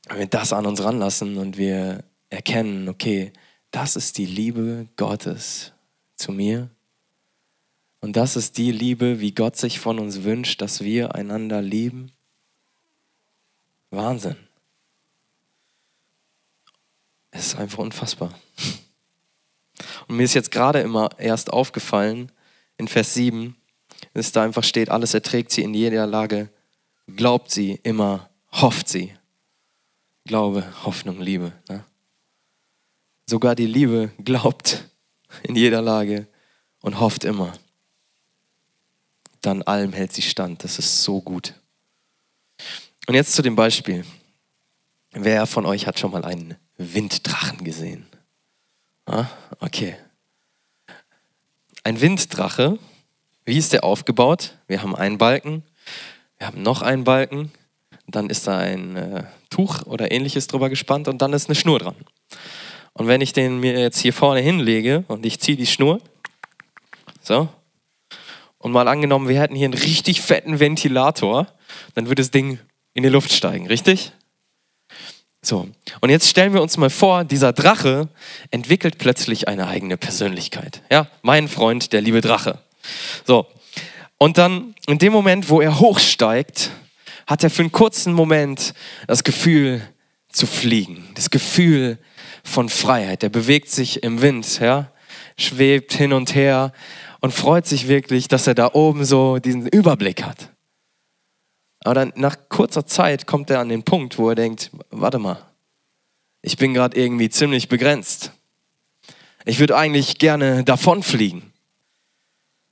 Wenn 0.08 0.18
wir 0.18 0.26
das 0.26 0.52
an 0.52 0.66
uns 0.66 0.84
ranlassen 0.84 1.38
und 1.38 1.58
wir 1.58 2.04
erkennen, 2.32 2.90
okay, 2.90 3.32
das 3.70 3.96
ist 3.96 4.18
die 4.18 4.26
Liebe 4.26 4.88
Gottes 4.96 5.74
zu 6.16 6.32
mir. 6.32 6.72
Und 8.04 8.18
das 8.18 8.36
ist 8.36 8.58
die 8.58 8.74
Liebe, 8.74 9.22
wie 9.22 9.32
Gott 9.32 9.56
sich 9.56 9.80
von 9.80 9.98
uns 9.98 10.24
wünscht, 10.24 10.62
dass 10.62 10.82
wir 10.84 11.16
einander 11.16 11.62
lieben. 11.62 12.12
Wahnsinn. 13.92 14.36
Es 17.32 17.46
ist 17.46 17.56
einfach 17.56 17.78
unfassbar. 17.78 18.38
Und 20.10 20.18
mir 20.18 20.24
ist 20.24 20.34
jetzt 20.34 20.52
gerade 20.52 20.82
immer 20.82 21.12
erst 21.18 21.54
aufgefallen, 21.54 22.30
in 22.78 22.90
Vers 22.90 23.14
7, 23.14 23.56
dass 24.14 24.34
da 24.34 24.44
einfach 24.44 24.66
steht, 24.66 24.90
alles 24.90 25.14
erträgt 25.14 25.52
sie 25.52 25.64
in 25.64 25.74
jeder 25.74 26.06
Lage, 26.06 26.50
glaubt 27.16 27.52
sie 27.52 27.80
immer, 27.84 28.30
hofft 28.52 28.90
sie. 28.90 29.14
Glaube, 30.26 30.66
Hoffnung, 30.84 31.22
Liebe. 31.22 31.54
Ne? 31.70 31.86
Sogar 33.30 33.56
die 33.56 33.66
Liebe 33.66 34.12
glaubt 34.22 34.90
in 35.44 35.56
jeder 35.56 35.82
Lage 35.82 36.28
und 36.82 37.00
hofft 37.00 37.24
immer. 37.24 37.54
Dann 39.44 39.62
allem 39.62 39.94
hält 39.94 40.14
sie 40.14 40.24
stand. 40.24 40.64
Das 40.64 40.80
ist 40.80 41.04
so 41.04 41.22
gut. 41.22 41.54
Und 43.08 43.14
jetzt 43.14 43.34
zu 43.34 43.44
dem 43.44 43.56
Beispiel. 43.56 44.06
Wer 45.12 45.46
von 45.46 45.66
euch 45.66 45.86
hat 45.86 46.00
schon 46.00 46.12
mal 46.12 46.26
einen 46.26 46.56
Winddrachen 46.78 47.64
gesehen? 47.64 48.08
Ah, 49.06 49.26
okay. 49.60 49.96
Ein 51.84 52.00
Winddrache, 52.00 52.80
wie 53.46 53.58
ist 53.58 53.74
der 53.74 53.84
aufgebaut? 53.84 54.58
Wir 54.68 54.82
haben 54.82 54.96
einen 54.96 55.18
Balken, 55.18 55.64
wir 56.38 56.48
haben 56.48 56.62
noch 56.62 56.82
einen 56.82 57.04
Balken, 57.04 57.52
dann 58.08 58.30
ist 58.30 58.48
da 58.48 58.58
ein 58.58 58.96
äh, 58.96 59.24
Tuch 59.50 59.84
oder 59.86 60.12
ähnliches 60.12 60.48
drüber 60.48 60.70
gespannt 60.70 61.10
und 61.10 61.22
dann 61.22 61.34
ist 61.34 61.50
eine 61.50 61.56
Schnur 61.56 61.80
dran. 61.80 61.96
Und 62.94 63.08
wenn 63.08 63.20
ich 63.20 63.34
den 63.34 63.60
mir 63.60 63.78
jetzt 63.78 64.00
hier 64.00 64.14
vorne 64.14 64.40
hinlege 64.40 65.04
und 65.10 65.26
ich 65.26 65.40
ziehe 65.42 65.58
die 65.58 65.68
Schnur, 65.68 66.00
so, 67.22 67.50
und 68.64 68.72
mal 68.72 68.88
angenommen, 68.88 69.28
wir 69.28 69.42
hätten 69.42 69.56
hier 69.56 69.66
einen 69.66 69.74
richtig 69.74 70.22
fetten 70.22 70.62
Ventilator, 70.62 71.48
dann 71.96 72.06
würde 72.06 72.22
das 72.22 72.32
Ding 72.32 72.60
in 72.94 73.04
die 73.04 73.10
Luft 73.10 73.34
steigen, 73.34 73.68
richtig? 73.68 74.14
So, 75.42 75.68
und 76.00 76.10
jetzt 76.10 76.30
stellen 76.30 76.54
wir 76.54 76.62
uns 76.62 76.78
mal 76.78 76.90
vor, 76.90 77.26
dieser 77.26 77.52
Drache 77.52 78.08
entwickelt 78.52 79.00
plötzlich 79.00 79.50
eine 79.50 79.68
eigene 79.68 79.98
Persönlichkeit. 79.98 80.82
Ja, 80.90 81.08
mein 81.24 81.50
Freund, 81.50 81.92
der 81.92 82.00
liebe 82.00 82.22
Drache. 82.22 82.60
So, 83.28 83.48
und 84.18 84.38
dann 84.38 84.74
in 84.88 84.98
dem 84.98 85.12
Moment, 85.12 85.50
wo 85.50 85.60
er 85.60 85.82
hochsteigt, 85.82 86.72
hat 87.28 87.44
er 87.44 87.50
für 87.50 87.64
einen 87.64 87.74
kurzen 87.74 88.14
Moment 88.14 88.74
das 89.08 89.26
Gefühl 89.26 89.82
zu 90.30 90.48
fliegen, 90.48 91.10
das 91.16 91.30
Gefühl 91.30 91.98
von 92.46 92.70
Freiheit. 92.70 93.24
Er 93.24 93.30
bewegt 93.30 93.70
sich 93.70 94.04
im 94.04 94.22
Wind, 94.22 94.62
ja, 94.62 94.90
schwebt 95.38 95.92
hin 95.92 96.14
und 96.14 96.34
her 96.34 96.72
und 97.24 97.32
freut 97.34 97.66
sich 97.66 97.88
wirklich, 97.88 98.28
dass 98.28 98.48
er 98.48 98.54
da 98.54 98.72
oben 98.74 99.06
so 99.06 99.40
diesen 99.40 99.66
Überblick 99.66 100.24
hat. 100.24 100.50
Aber 101.80 101.94
dann 101.94 102.12
nach 102.18 102.36
kurzer 102.50 102.86
Zeit 102.86 103.28
kommt 103.28 103.50
er 103.50 103.62
an 103.62 103.70
den 103.70 103.84
Punkt, 103.84 104.18
wo 104.18 104.28
er 104.28 104.36
denkt, 104.36 104.72
warte 104.90 105.20
mal, 105.20 105.38
ich 106.42 106.58
bin 106.58 106.74
gerade 106.74 107.00
irgendwie 107.00 107.30
ziemlich 107.30 107.70
begrenzt. 107.70 108.34
Ich 109.46 109.62
würde 109.62 109.78
eigentlich 109.78 110.18
gerne 110.18 110.66
davonfliegen. 110.66 111.54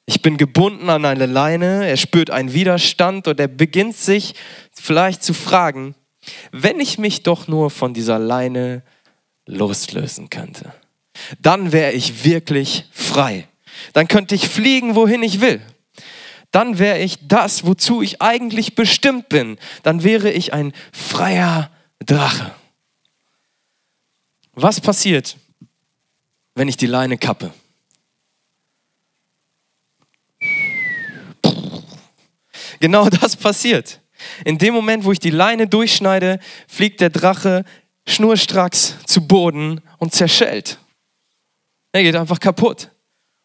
Ich 0.05 0.22
bin 0.22 0.36
gebunden 0.36 0.89
an 0.89 1.05
eine 1.05 1.27
Leine, 1.27 1.88
er 1.88 1.96
spürt 1.96 2.29
einen 2.29 2.51
Widerstand 2.51 3.29
und 3.29 3.39
er 3.39 3.48
beginnt 3.48 3.96
sich 3.96 4.36
vielleicht 4.74 5.24
zu 5.24 5.34
fragen, 5.34 5.96
wenn 6.51 6.81
ich 6.81 6.98
mich 6.98 7.24
doch 7.24 7.48
nur 7.48 7.70
von 7.70 7.93
dieser 7.93 8.20
Leine 8.20 8.84
loslösen 9.46 10.29
könnte, 10.29 10.74
dann 11.39 11.72
wäre 11.72 11.93
ich 11.93 12.25
wirklich 12.25 12.89
frei. 12.91 13.48
Dann 13.94 14.08
könnte 14.08 14.36
ich 14.36 14.48
fliegen, 14.48 14.96
wohin 14.96 15.24
ich 15.24 15.42
will 15.42 15.62
dann 16.52 16.80
wäre 16.80 17.00
ich 17.00 17.18
das, 17.28 17.66
wozu 17.66 18.02
ich 18.02 18.22
eigentlich 18.22 18.76
bestimmt 18.76 19.30
bin. 19.30 19.58
Dann 19.84 20.04
wäre 20.04 20.32
ich 20.32 20.54
ein 20.54 20.74
freier 20.92 21.72
Drache. 22.06 22.54
Was 24.54 24.82
passiert, 24.82 25.38
wenn 26.56 26.68
ich 26.68 26.76
die 26.76 26.88
Leine 26.88 27.18
kappe? 27.18 27.54
Genau 32.82 33.10
das 33.10 33.36
passiert. 33.38 34.02
In 34.44 34.58
dem 34.58 34.74
Moment, 34.74 35.06
wo 35.06 35.12
ich 35.12 35.20
die 35.20 35.30
Leine 35.30 35.68
durchschneide, 35.68 36.40
fliegt 36.68 37.00
der 37.00 37.10
Drache 37.10 37.64
schnurstracks 38.06 38.98
zu 39.06 39.26
Boden 39.26 39.82
und 40.00 40.14
zerschellt. 40.14 40.80
Er 41.94 42.04
geht 42.04 42.16
einfach 42.16 42.40
kaputt. 42.40 42.90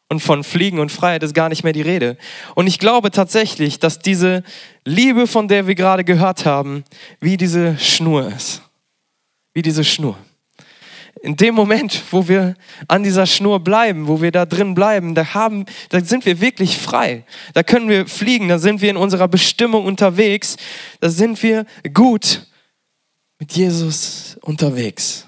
Und 0.08 0.20
von 0.20 0.44
Fliegen 0.44 0.78
und 0.78 0.92
Freiheit 0.92 1.22
ist 1.22 1.34
gar 1.34 1.48
nicht 1.48 1.64
mehr 1.64 1.72
die 1.72 1.82
Rede. 1.82 2.16
Und 2.54 2.68
ich 2.68 2.78
glaube 2.78 3.10
tatsächlich, 3.10 3.80
dass 3.80 3.98
diese 3.98 4.44
Liebe, 4.84 5.26
von 5.26 5.48
der 5.48 5.66
wir 5.66 5.74
gerade 5.74 6.04
gehört 6.04 6.46
haben, 6.46 6.84
wie 7.20 7.36
diese 7.36 7.76
Schnur 7.78 8.28
ist. 8.28 8.62
Wie 9.52 9.62
diese 9.62 9.82
Schnur 9.82 10.16
in 11.22 11.36
dem 11.36 11.54
Moment, 11.54 12.02
wo 12.12 12.28
wir 12.28 12.54
an 12.88 13.02
dieser 13.02 13.26
Schnur 13.26 13.60
bleiben, 13.60 14.06
wo 14.06 14.20
wir 14.20 14.30
da 14.30 14.46
drin 14.46 14.74
bleiben, 14.74 15.14
da, 15.14 15.34
haben, 15.34 15.64
da 15.88 16.00
sind 16.00 16.24
wir 16.24 16.40
wirklich 16.40 16.76
frei. 16.78 17.24
Da 17.54 17.62
können 17.62 17.88
wir 17.88 18.06
fliegen, 18.06 18.48
da 18.48 18.58
sind 18.58 18.80
wir 18.80 18.90
in 18.90 18.96
unserer 18.96 19.26
Bestimmung 19.26 19.86
unterwegs, 19.86 20.56
da 21.00 21.08
sind 21.08 21.42
wir 21.42 21.66
gut 21.92 22.46
mit 23.38 23.52
Jesus 23.52 24.38
unterwegs. 24.42 25.26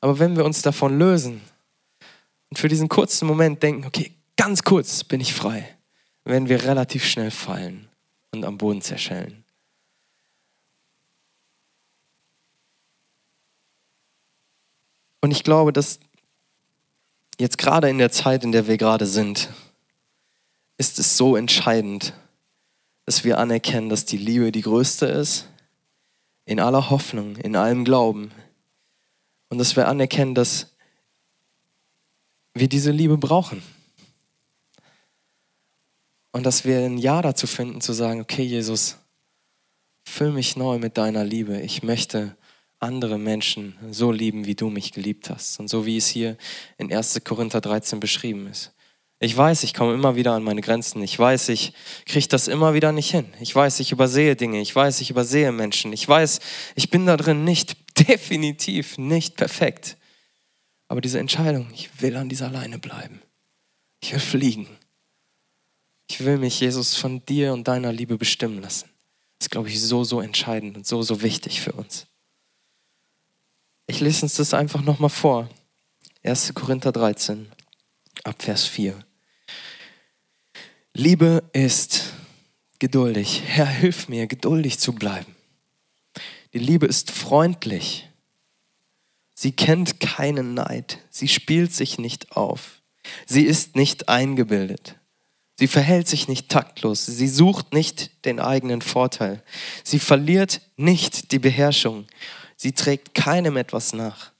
Aber 0.00 0.18
wenn 0.18 0.36
wir 0.36 0.44
uns 0.44 0.62
davon 0.62 0.98
lösen 0.98 1.42
und 2.50 2.58
für 2.58 2.68
diesen 2.68 2.88
kurzen 2.88 3.26
Moment 3.26 3.62
denken, 3.62 3.84
okay, 3.86 4.12
ganz 4.36 4.62
kurz 4.62 5.04
bin 5.04 5.20
ich 5.20 5.34
frei, 5.34 5.76
werden 6.24 6.48
wir 6.48 6.64
relativ 6.64 7.04
schnell 7.04 7.30
fallen 7.30 7.88
und 8.32 8.44
am 8.44 8.58
Boden 8.58 8.82
zerschellen. 8.82 9.44
Und 15.20 15.32
ich 15.32 15.42
glaube, 15.42 15.72
dass 15.72 15.98
jetzt 17.38 17.58
gerade 17.58 17.88
in 17.88 17.98
der 17.98 18.10
Zeit, 18.10 18.44
in 18.44 18.52
der 18.52 18.66
wir 18.66 18.78
gerade 18.78 19.06
sind, 19.06 19.50
ist 20.76 20.98
es 20.98 21.16
so 21.16 21.36
entscheidend, 21.36 22.14
dass 23.04 23.24
wir 23.24 23.38
anerkennen, 23.38 23.88
dass 23.88 24.04
die 24.04 24.16
Liebe 24.16 24.52
die 24.52 24.62
größte 24.62 25.06
ist, 25.06 25.48
in 26.44 26.60
aller 26.60 26.90
Hoffnung, 26.90 27.36
in 27.36 27.56
allem 27.56 27.84
Glauben. 27.84 28.30
Und 29.48 29.58
dass 29.58 29.76
wir 29.76 29.88
anerkennen, 29.88 30.34
dass 30.34 30.74
wir 32.58 32.68
diese 32.68 32.90
Liebe 32.90 33.18
brauchen. 33.18 33.62
Und 36.32 36.44
dass 36.44 36.64
wir 36.64 36.80
ein 36.80 36.98
Ja 36.98 37.22
dazu 37.22 37.46
finden, 37.46 37.80
zu 37.80 37.92
sagen, 37.92 38.20
okay 38.20 38.42
Jesus, 38.42 38.96
füll 40.04 40.32
mich 40.32 40.56
neu 40.56 40.78
mit 40.78 40.98
deiner 40.98 41.24
Liebe. 41.24 41.60
Ich 41.60 41.82
möchte 41.82 42.36
andere 42.80 43.18
Menschen 43.18 43.76
so 43.90 44.12
lieben, 44.12 44.46
wie 44.46 44.54
du 44.54 44.70
mich 44.70 44.92
geliebt 44.92 45.30
hast. 45.30 45.58
Und 45.58 45.68
so 45.68 45.86
wie 45.86 45.96
es 45.96 46.06
hier 46.06 46.36
in 46.76 46.92
1. 46.92 47.22
Korinther 47.24 47.60
13 47.60 48.00
beschrieben 48.00 48.46
ist. 48.46 48.72
Ich 49.20 49.36
weiß, 49.36 49.64
ich 49.64 49.74
komme 49.74 49.94
immer 49.94 50.14
wieder 50.14 50.32
an 50.34 50.44
meine 50.44 50.60
Grenzen. 50.60 51.02
Ich 51.02 51.18
weiß, 51.18 51.48
ich 51.48 51.72
kriege 52.06 52.28
das 52.28 52.46
immer 52.46 52.72
wieder 52.74 52.92
nicht 52.92 53.10
hin. 53.10 53.26
Ich 53.40 53.52
weiß, 53.52 53.80
ich 53.80 53.90
übersehe 53.90 54.36
Dinge. 54.36 54.60
Ich 54.60 54.74
weiß, 54.74 55.00
ich 55.00 55.10
übersehe 55.10 55.50
Menschen. 55.50 55.92
Ich 55.92 56.08
weiß, 56.08 56.38
ich 56.76 56.88
bin 56.88 57.04
da 57.04 57.16
drin 57.16 57.42
nicht, 57.42 57.76
definitiv 58.08 58.96
nicht 58.96 59.36
perfekt. 59.36 59.97
Aber 60.88 61.00
diese 61.00 61.18
Entscheidung, 61.18 61.70
ich 61.72 62.02
will 62.02 62.16
an 62.16 62.28
dieser 62.28 62.50
Leine 62.50 62.78
bleiben. 62.78 63.20
Ich 64.00 64.12
will 64.12 64.20
fliegen. 64.20 64.66
Ich 66.10 66.24
will 66.24 66.38
mich, 66.38 66.60
Jesus, 66.60 66.96
von 66.96 67.24
dir 67.26 67.52
und 67.52 67.68
deiner 67.68 67.92
Liebe 67.92 68.16
bestimmen 68.16 68.62
lassen. 68.62 68.88
Das 69.38 69.46
ist, 69.46 69.50
glaube 69.50 69.68
ich, 69.68 69.80
so, 69.80 70.02
so 70.04 70.20
entscheidend 70.20 70.76
und 70.76 70.86
so, 70.86 71.02
so 71.02 71.22
wichtig 71.22 71.60
für 71.60 71.72
uns. 71.72 72.06
Ich 73.86 74.00
lese 74.00 74.22
uns 74.22 74.34
das 74.34 74.54
einfach 74.54 74.82
nochmal 74.82 75.10
vor. 75.10 75.48
1. 76.24 76.54
Korinther 76.54 76.92
13, 76.92 77.46
ab 78.24 78.42
Vers 78.42 78.64
4. 78.64 78.98
Liebe 80.94 81.48
ist 81.52 82.12
geduldig. 82.78 83.42
Herr, 83.46 83.66
hilf 83.66 84.08
mir, 84.08 84.26
geduldig 84.26 84.78
zu 84.78 84.94
bleiben. 84.94 85.36
Die 86.52 86.58
Liebe 86.58 86.86
ist 86.86 87.10
freundlich. 87.10 88.07
Sie 89.40 89.52
kennt 89.52 90.00
keinen 90.00 90.54
Neid. 90.54 90.98
Sie 91.10 91.28
spielt 91.28 91.72
sich 91.72 91.98
nicht 91.98 92.32
auf. 92.32 92.82
Sie 93.26 93.42
ist 93.42 93.76
nicht 93.76 94.08
eingebildet. 94.08 94.96
Sie 95.58 95.68
verhält 95.68 96.08
sich 96.08 96.28
nicht 96.28 96.48
taktlos. 96.48 97.06
Sie 97.06 97.28
sucht 97.28 97.72
nicht 97.72 98.24
den 98.24 98.40
eigenen 98.40 98.82
Vorteil. 98.82 99.42
Sie 99.84 99.98
verliert 99.98 100.60
nicht 100.76 101.30
die 101.32 101.38
Beherrschung 101.38 102.06
Sie 102.60 102.72
trägt 102.72 103.14
keinem 103.14 103.56
etwas 103.56 103.92
nach. 103.92 104.32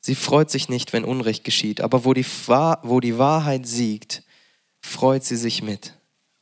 Sie 0.00 0.14
freut 0.14 0.50
sich 0.50 0.70
nicht, 0.70 0.94
wenn 0.94 1.04
Unrecht 1.04 1.44
geschieht, 1.44 1.82
aber 1.82 2.06
wo 2.06 2.14
die, 2.14 2.24
wo 2.24 3.00
die 3.00 3.18
Wahrheit 3.18 3.66
siegt, 3.66 4.22
freut 4.80 5.24
sie 5.24 5.36
sich 5.36 5.62
mit. 5.62 5.92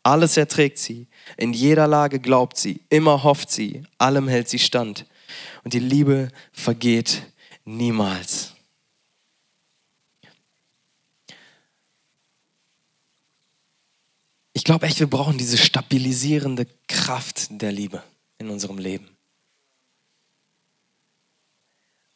Alles 0.04 0.36
erträgt 0.36 0.78
sie, 0.78 1.08
in 1.36 1.52
jeder 1.52 1.88
Lage 1.88 2.20
glaubt 2.20 2.56
sie, 2.56 2.82
immer 2.88 3.24
hofft 3.24 3.50
sie, 3.50 3.82
allem 3.98 4.28
hält 4.28 4.48
sie 4.48 4.60
stand. 4.60 5.06
Und 5.64 5.74
die 5.74 5.80
Liebe 5.80 6.28
vergeht 6.52 7.22
niemals. 7.66 8.54
Ich 14.54 14.64
glaube 14.64 14.86
echt, 14.86 15.00
wir 15.00 15.10
brauchen 15.10 15.36
diese 15.36 15.58
stabilisierende 15.58 16.66
Kraft 16.88 17.48
der 17.50 17.72
Liebe 17.72 18.02
in 18.38 18.48
unserem 18.48 18.78
Leben. 18.78 19.08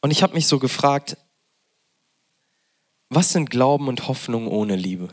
Und 0.00 0.10
ich 0.10 0.22
habe 0.22 0.32
mich 0.32 0.46
so 0.46 0.58
gefragt, 0.58 1.18
was 3.10 3.32
sind 3.32 3.50
Glauben 3.50 3.88
und 3.88 4.08
Hoffnung 4.08 4.48
ohne 4.48 4.76
Liebe? 4.76 5.08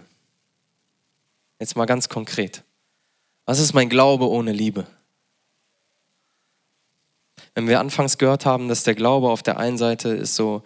Jetzt 1.60 1.76
mal 1.76 1.86
ganz 1.86 2.08
konkret. 2.08 2.64
Was 3.46 3.60
ist 3.60 3.74
mein 3.74 3.90
Glaube 3.90 4.30
ohne 4.30 4.54
Liebe? 4.54 4.88
Wenn 7.58 7.68
wir 7.68 7.80
anfangs 7.80 8.20
gehört 8.20 8.46
haben, 8.46 8.68
dass 8.68 8.84
der 8.84 8.94
Glaube 8.94 9.32
auf 9.32 9.42
der 9.42 9.58
einen 9.58 9.80
Seite 9.80 10.10
ist 10.10 10.36
so, 10.36 10.62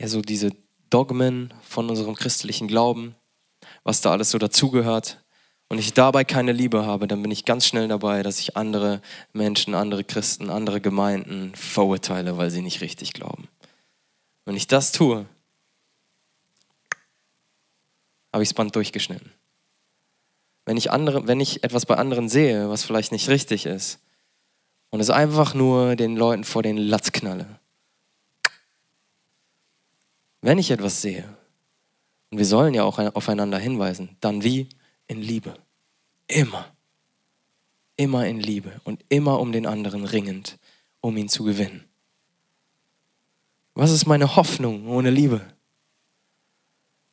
ja, 0.00 0.08
so 0.08 0.22
diese 0.22 0.50
Dogmen 0.90 1.54
von 1.62 1.88
unserem 1.88 2.16
christlichen 2.16 2.66
Glauben, 2.66 3.14
was 3.84 4.00
da 4.00 4.10
alles 4.10 4.30
so 4.30 4.38
dazugehört, 4.38 5.22
und 5.68 5.78
ich 5.78 5.94
dabei 5.94 6.24
keine 6.24 6.50
Liebe 6.50 6.84
habe, 6.84 7.06
dann 7.06 7.22
bin 7.22 7.30
ich 7.30 7.44
ganz 7.44 7.64
schnell 7.64 7.86
dabei, 7.86 8.24
dass 8.24 8.40
ich 8.40 8.56
andere 8.56 9.02
Menschen, 9.32 9.76
andere 9.76 10.02
Christen, 10.02 10.50
andere 10.50 10.80
Gemeinden 10.80 11.54
verurteile, 11.54 12.36
weil 12.38 12.50
sie 12.50 12.62
nicht 12.62 12.80
richtig 12.80 13.12
glauben. 13.12 13.46
Wenn 14.46 14.56
ich 14.56 14.66
das 14.66 14.90
tue, 14.90 15.26
habe 18.32 18.42
ich 18.42 18.48
das 18.48 18.54
Band 18.54 18.74
durchgeschnitten. 18.74 19.30
Wenn 20.66 20.76
ich, 20.76 20.90
andere, 20.90 21.28
wenn 21.28 21.38
ich 21.38 21.62
etwas 21.62 21.86
bei 21.86 21.94
anderen 21.94 22.28
sehe, 22.28 22.68
was 22.68 22.82
vielleicht 22.82 23.12
nicht 23.12 23.28
richtig 23.28 23.64
ist, 23.64 24.00
und 24.94 25.00
es 25.00 25.10
einfach 25.10 25.54
nur 25.54 25.96
den 25.96 26.14
Leuten 26.14 26.44
vor 26.44 26.62
den 26.62 26.76
Latz 26.76 27.10
knalle. 27.10 27.58
Wenn 30.40 30.56
ich 30.56 30.70
etwas 30.70 31.02
sehe, 31.02 31.24
und 32.30 32.38
wir 32.38 32.44
sollen 32.44 32.74
ja 32.74 32.84
auch 32.84 33.00
aufeinander 33.00 33.58
hinweisen, 33.58 34.16
dann 34.20 34.44
wie? 34.44 34.68
in 35.08 35.20
Liebe. 35.20 35.56
Immer. 36.28 36.72
Immer 37.96 38.28
in 38.28 38.38
Liebe 38.38 38.80
und 38.84 39.04
immer 39.08 39.40
um 39.40 39.50
den 39.50 39.66
anderen 39.66 40.04
ringend, 40.04 40.60
um 41.00 41.16
ihn 41.16 41.28
zu 41.28 41.42
gewinnen. 41.42 41.82
Was 43.74 43.90
ist 43.90 44.06
meine 44.06 44.36
Hoffnung 44.36 44.86
ohne 44.86 45.10
Liebe? 45.10 45.40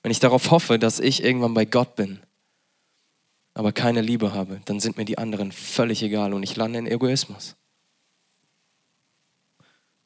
Wenn 0.04 0.12
ich 0.12 0.20
darauf 0.20 0.52
hoffe, 0.52 0.78
dass 0.78 1.00
ich 1.00 1.24
irgendwann 1.24 1.56
bei 1.56 1.66
Gott 1.66 1.96
bin, 1.96 2.20
aber 3.56 3.72
keine 3.72 4.02
Liebe 4.02 4.36
habe, 4.36 4.62
dann 4.66 4.80
sind 4.80 4.98
mir 4.98 5.06
die 5.06 5.18
anderen 5.18 5.52
völlig 5.52 6.04
egal 6.04 6.36
und 6.36 6.44
ich 6.44 6.56
lande 6.56 6.78
in 6.78 6.86
Egoismus. 6.86 7.56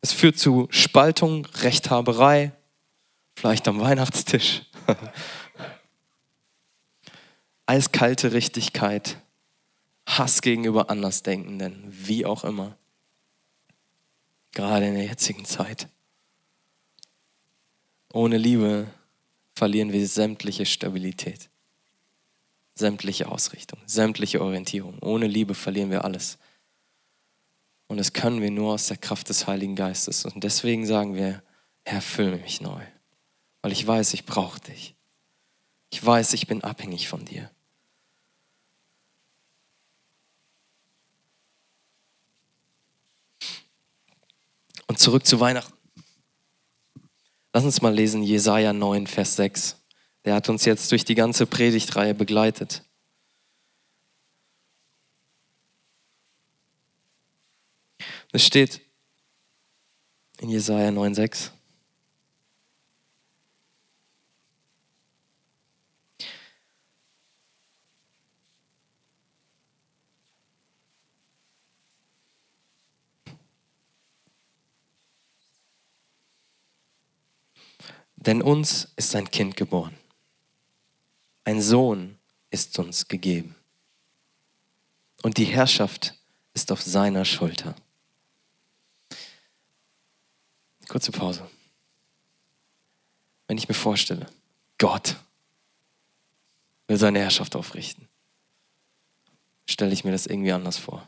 Es 0.05 0.13
führt 0.13 0.37
zu 0.37 0.67
Spaltung, 0.69 1.47
Rechthaberei, 1.47 2.51
vielleicht 3.33 3.67
am 3.67 3.79
Weihnachtstisch. 3.79 4.61
eiskalte 7.65 8.31
Richtigkeit, 8.31 9.17
Hass 10.05 10.43
gegenüber 10.43 10.91
Andersdenkenden, 10.91 11.87
wie 11.89 12.23
auch 12.23 12.43
immer. 12.43 12.77
Gerade 14.51 14.89
in 14.89 14.93
der 14.93 15.05
jetzigen 15.05 15.43
Zeit. 15.43 15.87
Ohne 18.13 18.37
Liebe 18.37 18.85
verlieren 19.55 19.91
wir 19.91 20.07
sämtliche 20.07 20.67
Stabilität, 20.67 21.49
sämtliche 22.75 23.27
Ausrichtung, 23.27 23.79
sämtliche 23.87 24.39
Orientierung. 24.39 24.99
Ohne 24.99 25.25
Liebe 25.25 25.55
verlieren 25.55 25.89
wir 25.89 26.05
alles. 26.05 26.37
Und 27.87 27.97
das 27.97 28.13
können 28.13 28.41
wir 28.41 28.51
nur 28.51 28.73
aus 28.73 28.87
der 28.87 28.97
Kraft 28.97 29.29
des 29.29 29.47
Heiligen 29.47 29.75
Geistes. 29.75 30.25
Und 30.25 30.43
deswegen 30.43 30.85
sagen 30.85 31.15
wir, 31.15 31.43
Herr, 31.83 32.01
fülle 32.01 32.37
mich 32.37 32.61
neu. 32.61 32.81
Weil 33.61 33.71
ich 33.71 33.85
weiß, 33.85 34.13
ich 34.13 34.25
brauche 34.25 34.59
dich. 34.59 34.95
Ich 35.91 36.03
weiß, 36.03 36.33
ich 36.33 36.47
bin 36.47 36.63
abhängig 36.63 37.07
von 37.07 37.25
dir. 37.25 37.51
Und 44.87 44.99
zurück 44.99 45.25
zu 45.25 45.39
Weihnachten. 45.39 45.73
Lass 47.53 47.63
uns 47.63 47.81
mal 47.81 47.93
lesen 47.93 48.23
Jesaja 48.23 48.73
9, 48.73 49.07
Vers 49.07 49.35
6. 49.35 49.77
Der 50.25 50.35
hat 50.35 50.49
uns 50.49 50.65
jetzt 50.65 50.91
durch 50.91 51.05
die 51.05 51.15
ganze 51.15 51.45
Predigtreihe 51.45 52.13
begleitet. 52.13 52.84
Es 58.35 58.45
steht 58.45 58.81
in 60.39 60.49
Jesaja 60.49 60.91
9, 60.91 61.15
6. 61.15 61.53
Denn 78.17 78.41
uns 78.41 78.91
ist 78.97 79.15
ein 79.15 79.31
Kind 79.31 79.55
geboren. 79.55 79.95
Ein 81.45 81.61
Sohn 81.61 82.19
ist 82.49 82.77
uns 82.79 83.07
gegeben. 83.07 83.55
Und 85.23 85.37
die 85.37 85.45
Herrschaft 85.45 86.19
ist 86.53 86.73
auf 86.73 86.81
seiner 86.81 87.23
Schulter. 87.23 87.75
Kurze 90.87 91.11
Pause. 91.11 91.47
Wenn 93.47 93.57
ich 93.57 93.67
mir 93.67 93.75
vorstelle, 93.75 94.27
Gott 94.77 95.15
will 96.87 96.97
seine 96.97 97.19
Herrschaft 97.19 97.55
aufrichten, 97.55 98.07
stelle 99.67 99.93
ich 99.93 100.03
mir 100.03 100.11
das 100.11 100.25
irgendwie 100.25 100.51
anders 100.51 100.77
vor. 100.77 101.07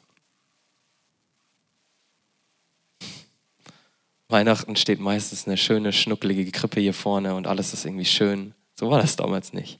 Weihnachten 4.29 4.75
steht 4.75 4.99
meistens 4.99 5.47
eine 5.47 5.57
schöne, 5.57 5.93
schnuckelige 5.93 6.51
Krippe 6.51 6.81
hier 6.81 6.93
vorne 6.93 7.35
und 7.35 7.47
alles 7.47 7.73
ist 7.73 7.85
irgendwie 7.85 8.05
schön. 8.05 8.53
So 8.75 8.89
war 8.89 9.01
das 9.01 9.15
damals 9.15 9.53
nicht. 9.53 9.79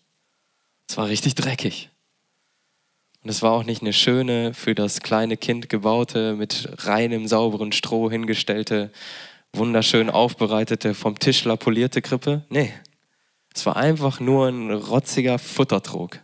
Es 0.90 0.96
war 0.98 1.10
richtig 1.10 1.36
dreckig. 1.36 1.90
Und 3.24 3.30
es 3.30 3.42
war 3.42 3.52
auch 3.52 3.66
nicht 3.66 3.82
eine 3.82 3.92
schöne, 3.92 4.54
für 4.54 4.74
das 4.74 5.02
kleine 5.02 5.36
Kind 5.36 5.68
gebaute, 5.68 6.36
mit 6.36 6.70
reinem, 6.86 7.28
sauberen 7.28 7.74
Stroh 7.74 8.10
hingestellte, 8.10 8.92
wunderschön 9.54 10.10
aufbereitete, 10.10 10.94
vom 10.94 11.18
Tischler 11.18 11.58
polierte 11.58 12.02
Krippe. 12.02 12.46
Nee, 12.50 12.74
es 13.54 13.66
war 13.66 13.76
einfach 13.76 14.20
nur 14.20 14.48
ein 14.48 14.72
rotziger 14.72 15.40
Futtertrog. 15.40 16.20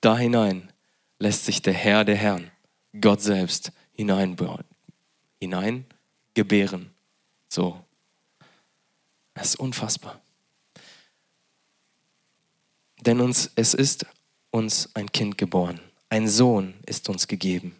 Da 0.00 0.18
hinein 0.18 0.72
lässt 1.18 1.44
sich 1.44 1.62
der 1.62 1.72
Herr 1.72 2.04
der 2.04 2.16
Herren, 2.16 2.50
Gott 3.00 3.22
selbst, 3.22 3.72
hineinbauen 3.92 4.64
hinein 5.44 5.84
gebären. 6.34 6.90
So. 7.48 7.84
Das 9.34 9.48
ist 9.48 9.56
unfassbar. 9.56 10.20
Denn 13.00 13.20
uns, 13.20 13.50
es 13.54 13.74
ist 13.74 14.06
uns 14.50 14.88
ein 14.94 15.12
Kind 15.12 15.36
geboren. 15.36 15.80
Ein 16.08 16.28
Sohn 16.28 16.74
ist 16.86 17.08
uns 17.08 17.26
gegeben. 17.26 17.76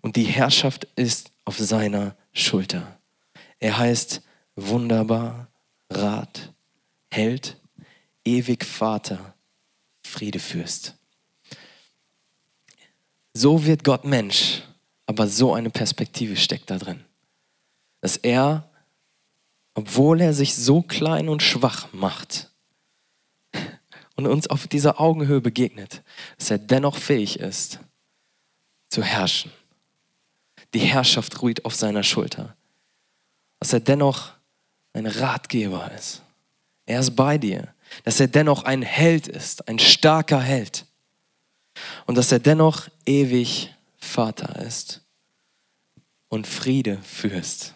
Und 0.00 0.16
die 0.16 0.24
Herrschaft 0.24 0.86
ist 0.96 1.31
auf 1.44 1.58
seiner 1.58 2.16
Schulter. 2.32 2.98
Er 3.58 3.78
heißt 3.78 4.22
wunderbar, 4.56 5.48
Rat, 5.90 6.52
Held, 7.10 7.56
ewig 8.24 8.64
Vater, 8.64 9.34
Friedefürst. 10.02 10.96
So 13.34 13.64
wird 13.64 13.84
Gott 13.84 14.04
Mensch 14.04 14.62
aber 15.12 15.28
so 15.28 15.52
eine 15.52 15.68
Perspektive 15.68 16.36
steckt 16.36 16.70
da 16.70 16.78
drin. 16.78 17.04
Dass 18.00 18.16
er, 18.16 18.70
obwohl 19.74 20.22
er 20.22 20.32
sich 20.32 20.54
so 20.54 20.80
klein 20.80 21.28
und 21.28 21.42
schwach 21.42 21.92
macht 21.92 22.50
und 24.16 24.26
uns 24.26 24.46
auf 24.48 24.66
dieser 24.68 25.00
Augenhöhe 25.00 25.42
begegnet, 25.42 26.02
dass 26.38 26.50
er 26.50 26.58
dennoch 26.58 26.96
fähig 26.96 27.38
ist, 27.38 27.78
zu 28.88 29.02
herrschen. 29.02 29.52
Die 30.74 30.80
Herrschaft 30.80 31.42
ruht 31.42 31.64
auf 31.64 31.74
seiner 31.74 32.02
Schulter. 32.02 32.56
Dass 33.60 33.72
er 33.72 33.80
dennoch 33.80 34.32
ein 34.92 35.06
Ratgeber 35.06 35.90
ist. 35.92 36.22
Er 36.86 37.00
ist 37.00 37.14
bei 37.14 37.38
dir. 37.38 37.68
Dass 38.04 38.20
er 38.20 38.28
dennoch 38.28 38.64
ein 38.64 38.82
Held 38.82 39.28
ist, 39.28 39.68
ein 39.68 39.78
starker 39.78 40.40
Held. 40.40 40.86
Und 42.06 42.16
dass 42.16 42.32
er 42.32 42.38
dennoch 42.38 42.88
ewig 43.06 43.74
Vater 43.98 44.60
ist 44.62 45.02
und 46.28 46.46
Friede 46.46 46.98
führst. 47.02 47.74